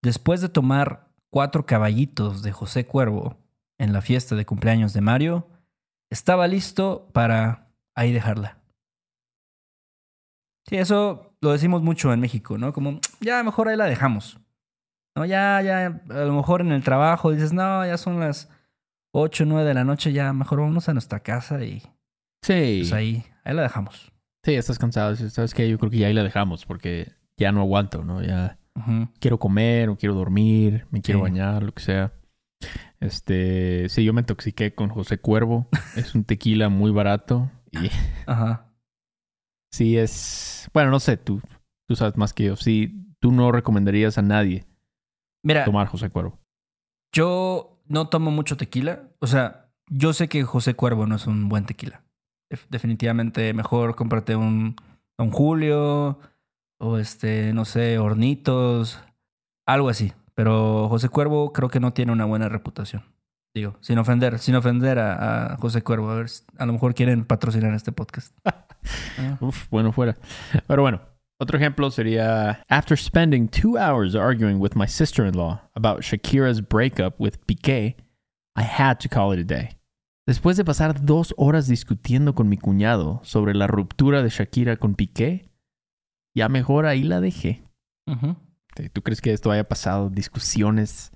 Después 0.02 0.40
de 0.40 0.48
tomar 0.48 1.08
cuatro 1.30 1.66
caballitos 1.66 2.42
de 2.42 2.52
José 2.52 2.86
Cuervo 2.86 3.36
en 3.78 3.92
la 3.92 4.00
fiesta 4.00 4.34
de 4.34 4.46
cumpleaños 4.46 4.92
de 4.92 5.00
Mario, 5.00 5.48
estaba 6.10 6.46
listo 6.46 7.10
para 7.12 7.68
ahí 7.94 8.12
dejarla. 8.12 8.58
Sí, 10.68 10.76
eso 10.76 11.36
lo 11.40 11.52
decimos 11.52 11.82
mucho 11.82 12.12
en 12.12 12.20
México, 12.20 12.58
¿no? 12.58 12.72
Como, 12.72 13.00
ya, 13.20 13.42
mejor 13.42 13.68
ahí 13.68 13.76
la 13.76 13.86
dejamos. 13.86 14.38
No, 15.18 15.26
ya, 15.26 15.60
ya, 15.62 16.00
a 16.10 16.24
lo 16.24 16.32
mejor 16.32 16.60
en 16.60 16.70
el 16.72 16.82
trabajo 16.84 17.32
dices, 17.32 17.52
no, 17.52 17.84
ya 17.84 17.96
son 17.98 18.20
las 18.20 18.48
8, 19.12 19.44
9 19.46 19.66
de 19.66 19.74
la 19.74 19.84
noche, 19.84 20.12
ya 20.12 20.32
mejor 20.32 20.60
vamos 20.60 20.88
a 20.88 20.92
nuestra 20.92 21.20
casa 21.20 21.62
y 21.64 21.80
Sí. 22.44 22.78
pues 22.82 22.92
ahí, 22.92 23.24
ahí 23.44 23.54
la 23.54 23.62
dejamos. 23.62 24.12
Sí, 24.44 24.54
estás 24.54 24.78
cansado. 24.78 25.16
¿Sabes 25.16 25.54
qué? 25.54 25.68
Yo 25.68 25.78
creo 25.78 25.90
que 25.90 25.98
ya 25.98 26.06
ahí 26.06 26.14
la 26.14 26.22
dejamos 26.22 26.64
porque 26.64 27.12
ya 27.36 27.50
no 27.50 27.60
aguanto, 27.62 28.04
¿no? 28.04 28.22
Ya 28.22 28.58
quiero 29.18 29.38
comer 29.40 29.88
o 29.88 29.96
quiero 29.96 30.14
dormir, 30.14 30.86
me 30.90 31.02
quiero 31.02 31.18
Sí. 31.18 31.22
bañar, 31.24 31.64
lo 31.64 31.72
que 31.74 31.82
sea. 31.82 32.12
Este, 33.00 33.88
sí, 33.88 34.04
yo 34.04 34.12
me 34.12 34.20
intoxiqué 34.20 34.74
con 34.74 34.88
José 34.88 35.18
Cuervo. 35.18 35.68
es 35.96 36.14
un 36.14 36.24
tequila 36.24 36.68
muy 36.68 36.90
barato 36.92 37.50
y 37.72 37.90
Ajá. 38.26 38.72
sí 39.72 39.98
es, 39.98 40.68
bueno, 40.72 40.90
no 40.90 41.00
sé, 41.00 41.16
tú, 41.16 41.40
tú 41.88 41.96
sabes 41.96 42.16
más 42.16 42.32
que 42.32 42.44
yo. 42.44 42.56
Sí, 42.56 43.04
tú 43.20 43.32
no 43.32 43.50
recomendarías 43.52 44.16
a 44.18 44.22
nadie 44.22 44.64
Mira, 45.48 45.64
tomar 45.64 45.86
José 45.88 46.10
Cuervo. 46.10 46.38
yo 47.14 47.80
no 47.86 48.08
tomo 48.08 48.30
mucho 48.30 48.56
tequila. 48.56 49.02
O 49.20 49.26
sea, 49.26 49.70
yo 49.90 50.12
sé 50.12 50.28
que 50.28 50.44
José 50.44 50.74
Cuervo 50.74 51.06
no 51.06 51.16
es 51.16 51.26
un 51.26 51.48
buen 51.48 51.64
tequila. 51.64 52.02
Def- 52.50 52.66
Definitivamente 52.68 53.52
mejor 53.54 53.96
cómprate 53.96 54.36
un 54.36 54.76
Don 55.18 55.30
Julio 55.30 56.18
o 56.80 56.98
este, 56.98 57.52
no 57.54 57.64
sé, 57.64 57.98
Hornitos, 57.98 59.02
algo 59.66 59.88
así. 59.88 60.12
Pero 60.34 60.88
José 60.88 61.08
Cuervo 61.08 61.52
creo 61.52 61.68
que 61.70 61.80
no 61.80 61.92
tiene 61.92 62.12
una 62.12 62.24
buena 62.26 62.48
reputación. 62.48 63.02
Digo, 63.54 63.76
sin 63.80 63.98
ofender, 63.98 64.38
sin 64.38 64.54
ofender 64.54 64.98
a, 64.98 65.54
a 65.54 65.56
José 65.56 65.82
Cuervo. 65.82 66.10
A 66.10 66.16
ver, 66.16 66.26
a 66.58 66.66
lo 66.66 66.72
mejor 66.74 66.94
quieren 66.94 67.24
patrocinar 67.24 67.72
este 67.74 67.92
podcast. 67.92 68.36
Ah. 69.18 69.36
Uf, 69.40 69.68
bueno 69.70 69.92
fuera. 69.92 70.16
Pero 70.68 70.82
bueno, 70.82 71.00
otro 71.38 71.56
ejemplo 71.58 71.90
sería 71.90 72.62
After 72.68 72.98
spending 72.98 73.48
two 73.48 73.76
hours 73.76 74.14
arguing 74.14 74.60
with 74.60 74.74
my 74.74 74.86
sister-in-law 74.86 75.60
about 75.74 76.02
Shakira's 76.02 76.60
breakup 76.60 77.18
with 77.18 77.38
Piqué, 77.46 77.96
I 78.56 78.62
had 78.62 78.98
to 79.00 79.08
call 79.08 79.32
it 79.32 79.40
a 79.40 79.44
day. 79.44 79.70
Después 80.26 80.56
de 80.56 80.64
pasar 80.64 81.04
dos 81.04 81.32
horas 81.38 81.68
discutiendo 81.68 82.34
con 82.34 82.48
mi 82.48 82.58
cuñado 82.58 83.20
sobre 83.22 83.54
la 83.54 83.66
ruptura 83.66 84.22
de 84.22 84.28
Shakira 84.28 84.76
con 84.76 84.94
Piqué, 84.94 85.48
ya 86.34 86.48
mejor 86.48 86.84
ahí 86.86 87.02
la 87.02 87.20
dejé. 87.20 87.62
Ujú. 88.06 88.36
¿Tú 88.92 89.02
crees 89.02 89.20
que 89.20 89.32
esto 89.32 89.50
haya 89.50 89.64
pasado 89.64 90.10
discusiones? 90.10 91.12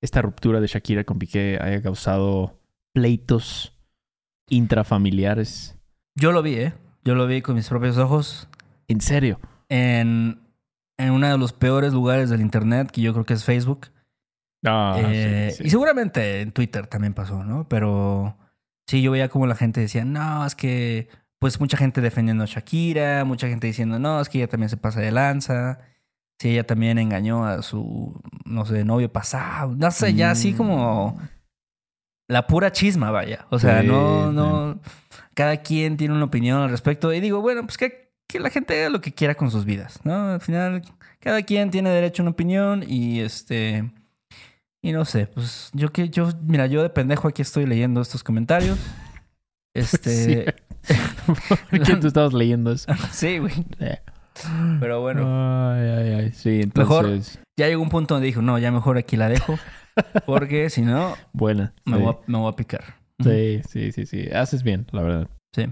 Esta 0.00 0.22
ruptura 0.22 0.60
de 0.60 0.68
Shakira 0.68 1.04
con 1.04 1.18
Piqué 1.18 1.58
haya 1.60 1.82
causado 1.82 2.60
pleitos 2.92 3.76
intrafamiliares. 4.48 5.76
Yo 6.14 6.30
lo 6.30 6.42
vi, 6.42 6.54
¿eh? 6.54 6.74
Yo 7.02 7.14
lo 7.14 7.26
vi 7.26 7.42
con 7.42 7.56
mis 7.56 7.68
propios 7.68 7.98
ojos. 7.98 8.48
¿En 8.86 9.00
serio? 9.00 9.40
En, 9.74 10.40
en 10.98 11.10
uno 11.10 11.28
de 11.28 11.38
los 11.38 11.52
peores 11.52 11.92
lugares 11.92 12.30
del 12.30 12.40
internet, 12.40 12.90
que 12.90 13.00
yo 13.00 13.12
creo 13.12 13.24
que 13.24 13.34
es 13.34 13.44
Facebook. 13.44 13.88
Ah, 14.64 14.96
Eh, 14.98 15.48
sí, 15.50 15.56
sí. 15.58 15.64
Y 15.66 15.70
seguramente 15.70 16.40
en 16.40 16.52
Twitter 16.52 16.86
también 16.86 17.14
pasó, 17.14 17.44
¿no? 17.44 17.68
Pero 17.68 18.36
sí, 18.86 19.02
yo 19.02 19.10
veía 19.10 19.28
como 19.28 19.46
la 19.46 19.56
gente 19.56 19.80
decía, 19.80 20.04
no, 20.04 20.46
es 20.46 20.54
que, 20.54 21.08
pues 21.38 21.60
mucha 21.60 21.76
gente 21.76 22.00
defendiendo 22.00 22.44
a 22.44 22.46
Shakira, 22.46 23.24
mucha 23.24 23.48
gente 23.48 23.66
diciendo, 23.66 23.98
no, 23.98 24.20
es 24.20 24.28
que 24.28 24.38
ella 24.38 24.48
también 24.48 24.70
se 24.70 24.76
pasa 24.76 25.00
de 25.00 25.10
lanza. 25.10 25.80
Sí, 26.38 26.50
ella 26.50 26.66
también 26.66 26.98
engañó 26.98 27.46
a 27.46 27.62
su, 27.62 28.20
no 28.44 28.64
sé, 28.66 28.84
novio 28.84 29.12
pasado. 29.12 29.74
No 29.76 29.90
sé, 29.90 30.14
ya 30.14 30.30
así 30.30 30.52
como 30.52 31.20
la 32.28 32.46
pura 32.46 32.72
chisma, 32.72 33.10
vaya. 33.10 33.46
O 33.50 33.58
sea, 33.58 33.82
Sí, 33.82 33.86
no, 33.88 34.32
no. 34.32 34.80
Cada 35.34 35.58
quien 35.58 35.96
tiene 35.96 36.14
una 36.14 36.24
opinión 36.24 36.62
al 36.62 36.70
respecto. 36.70 37.12
Y 37.12 37.20
digo, 37.20 37.40
bueno, 37.40 37.62
pues 37.62 37.76
que, 37.76 38.03
que 38.28 38.40
la 38.40 38.50
gente 38.50 38.78
haga 38.80 38.90
lo 38.90 39.00
que 39.00 39.12
quiera 39.12 39.34
con 39.34 39.50
sus 39.50 39.64
vidas, 39.64 40.00
¿no? 40.04 40.32
Al 40.34 40.40
final, 40.40 40.82
cada 41.20 41.42
quien 41.42 41.70
tiene 41.70 41.90
derecho 41.90 42.22
a 42.22 42.24
una 42.24 42.30
opinión 42.32 42.84
y 42.86 43.20
este. 43.20 43.90
Y 44.82 44.92
no 44.92 45.04
sé, 45.04 45.26
pues 45.26 45.70
yo 45.72 45.90
que 45.92 46.10
yo, 46.10 46.28
mira, 46.42 46.66
yo 46.66 46.82
de 46.82 46.90
pendejo 46.90 47.26
aquí 47.28 47.40
estoy 47.42 47.64
leyendo 47.66 48.00
estos 48.00 48.22
comentarios. 48.24 48.78
Este. 49.76 50.54
¿Por 51.70 51.82
qué 51.82 51.96
tú 51.96 52.06
estabas 52.06 52.32
leyendo 52.32 52.70
eso? 52.70 52.86
sí, 53.10 53.38
güey. 53.38 53.52
Eh. 53.80 53.98
Pero 54.78 55.00
bueno, 55.00 55.24
Ay, 55.72 55.88
ay, 55.88 56.12
ay. 56.12 56.32
Sí, 56.32 56.60
Mejor- 56.76 57.06
entonces. 57.06 57.40
ya 57.58 57.66
llegó 57.66 57.82
un 57.82 57.88
punto 57.88 58.14
donde 58.14 58.26
dijo, 58.26 58.40
no, 58.40 58.56
ya 58.58 58.70
mejor 58.70 58.98
aquí 58.98 59.16
la 59.16 59.28
dejo. 59.28 59.58
Porque 60.26 60.70
si 60.70 60.82
no, 60.82 61.16
Buena. 61.32 61.72
me, 61.84 61.96
sí. 61.96 62.02
voy 62.04 62.14
a, 62.14 62.18
me 62.30 62.38
voy 62.38 62.52
a 62.52 62.56
picar. 62.56 62.84
sí, 63.20 63.62
sí, 63.68 63.90
sí, 63.90 64.06
sí. 64.06 64.28
Haces 64.32 64.62
bien, 64.62 64.86
la 64.92 65.02
verdad. 65.02 65.28
Sí. 65.52 65.66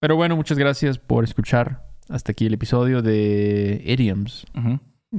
Pero 0.00 0.16
bueno, 0.16 0.34
muchas 0.34 0.56
gracias 0.56 0.96
por 0.98 1.24
escuchar 1.24 1.84
hasta 2.08 2.32
aquí 2.32 2.46
el 2.46 2.54
episodio 2.54 3.02
de 3.02 3.82
Idioms. 3.84 4.46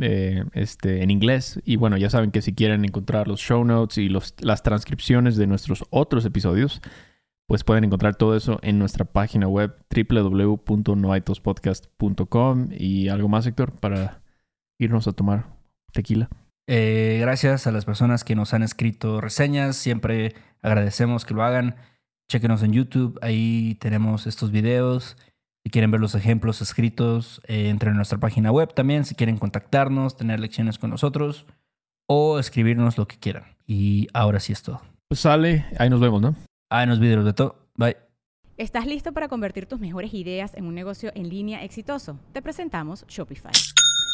Eh, 0.02 0.44
este, 0.54 1.04
en 1.04 1.12
inglés. 1.12 1.62
Y 1.66 1.76
bueno, 1.76 1.98
ya 1.98 2.10
saben 2.10 2.32
que 2.32 2.42
si 2.42 2.54
quieren 2.54 2.84
encontrar 2.84 3.28
los 3.28 3.40
show 3.40 3.64
notes 3.64 4.00
y 4.00 4.10
los, 4.10 4.34
las 4.40 4.64
transcripciones 4.64 5.36
de 5.36 5.46
nuestros 5.46 5.86
otros 5.92 6.26
episodios, 6.26 6.82
pues 7.48 7.64
pueden 7.64 7.84
encontrar 7.84 8.16
todo 8.16 8.36
eso 8.36 8.58
en 8.64 8.80
nuestra 8.80 9.06
página 9.06 9.48
web 9.48 9.76
www.noaitospodcast.com 9.94 12.70
y 12.72 13.10
algo 13.10 13.28
más, 13.28 13.46
Héctor, 13.46 13.74
para 13.74 14.24
irnos 14.80 15.08
a 15.08 15.12
tomar 15.12 15.46
tequila. 15.92 16.28
Eh, 16.66 17.20
gracias 17.22 17.68
a 17.68 17.72
las 17.72 17.86
personas 17.86 18.24
que 18.24 18.34
nos 18.36 18.56
han 18.56 18.64
escrito 18.64 19.22
reseñas. 19.22 19.76
Siempre 19.76 20.34
agradecemos 20.62 21.26
que 21.26 21.36
lo 21.36 21.44
hagan. 21.44 21.76
Chequenos 22.30 22.64
en 22.64 22.74
YouTube. 22.74 23.20
Ahí 23.22 23.78
tenemos 23.80 24.26
estos 24.26 24.50
videos. 24.52 25.16
Si 25.66 25.70
quieren 25.70 25.92
ver 25.92 26.02
los 26.02 26.14
ejemplos 26.16 26.62
escritos, 26.62 27.42
eh, 27.48 27.70
entren 27.70 27.92
en 27.92 27.98
nuestra 27.98 28.20
página 28.20 28.52
web 28.52 28.74
también. 28.74 29.06
Si 29.06 29.16
quieren 29.16 29.38
contactarnos, 29.38 30.18
tener 30.18 30.40
lecciones 30.40 30.78
con 30.78 30.90
nosotros 30.90 31.46
o 32.08 32.38
escribirnos 32.38 32.98
lo 32.98 33.08
que 33.08 33.18
quieran. 33.18 33.56
Y 33.66 34.08
ahora 34.14 34.40
sí 34.40 34.52
es 34.52 34.62
todo. 34.62 34.82
Pues 35.08 35.22
sale, 35.22 35.66
ahí 35.80 35.90
nos 35.90 36.02
vemos, 36.02 36.22
¿no? 36.22 36.36
Ah, 36.70 36.86
nos 36.86 37.00
videos 37.00 37.24
de 37.24 37.34
todo. 37.34 37.70
Bye. 37.76 37.96
¿Estás 38.58 38.86
listo 38.86 39.14
para 39.14 39.30
convertir 39.30 39.66
tus 39.66 39.80
mejores 39.80 40.14
ideas 40.14 40.54
en 40.56 40.66
un 40.66 40.76
negocio 40.76 41.12
en 41.16 41.30
línea 41.30 41.64
exitoso? 41.64 42.20
Te 42.34 42.42
presentamos 42.42 43.06
Shopify. 43.08 43.52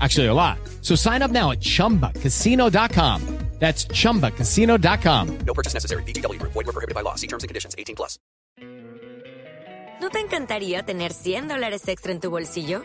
Actually, 0.00 0.26
a 0.26 0.34
lot. 0.34 0.58
So 0.82 0.94
sign 0.94 1.22
up 1.22 1.30
now 1.30 1.50
at 1.52 1.60
chumbacasino.com. 1.60 3.38
That's 3.58 3.86
chumbacasino.com. 3.86 5.38
No 5.44 5.52
purchase 5.52 5.74
necessary. 5.74 6.02
VGW 6.04 6.38
Group. 6.38 6.52
Void 6.52 6.66
were 6.66 6.72
prohibited 6.72 6.94
by 6.94 7.02
law. 7.02 7.16
See 7.16 7.26
terms 7.26 7.42
and 7.42 7.48
conditions. 7.48 7.74
18 7.76 7.96
plus. 7.96 8.18
¿No 10.00 10.10
te 10.10 10.20
encantaría 10.20 10.84
tener 10.84 11.12
100 11.12 11.48
dólares 11.48 11.88
extra 11.88 12.12
en 12.12 12.20
tu 12.20 12.30
bolsillo? 12.30 12.84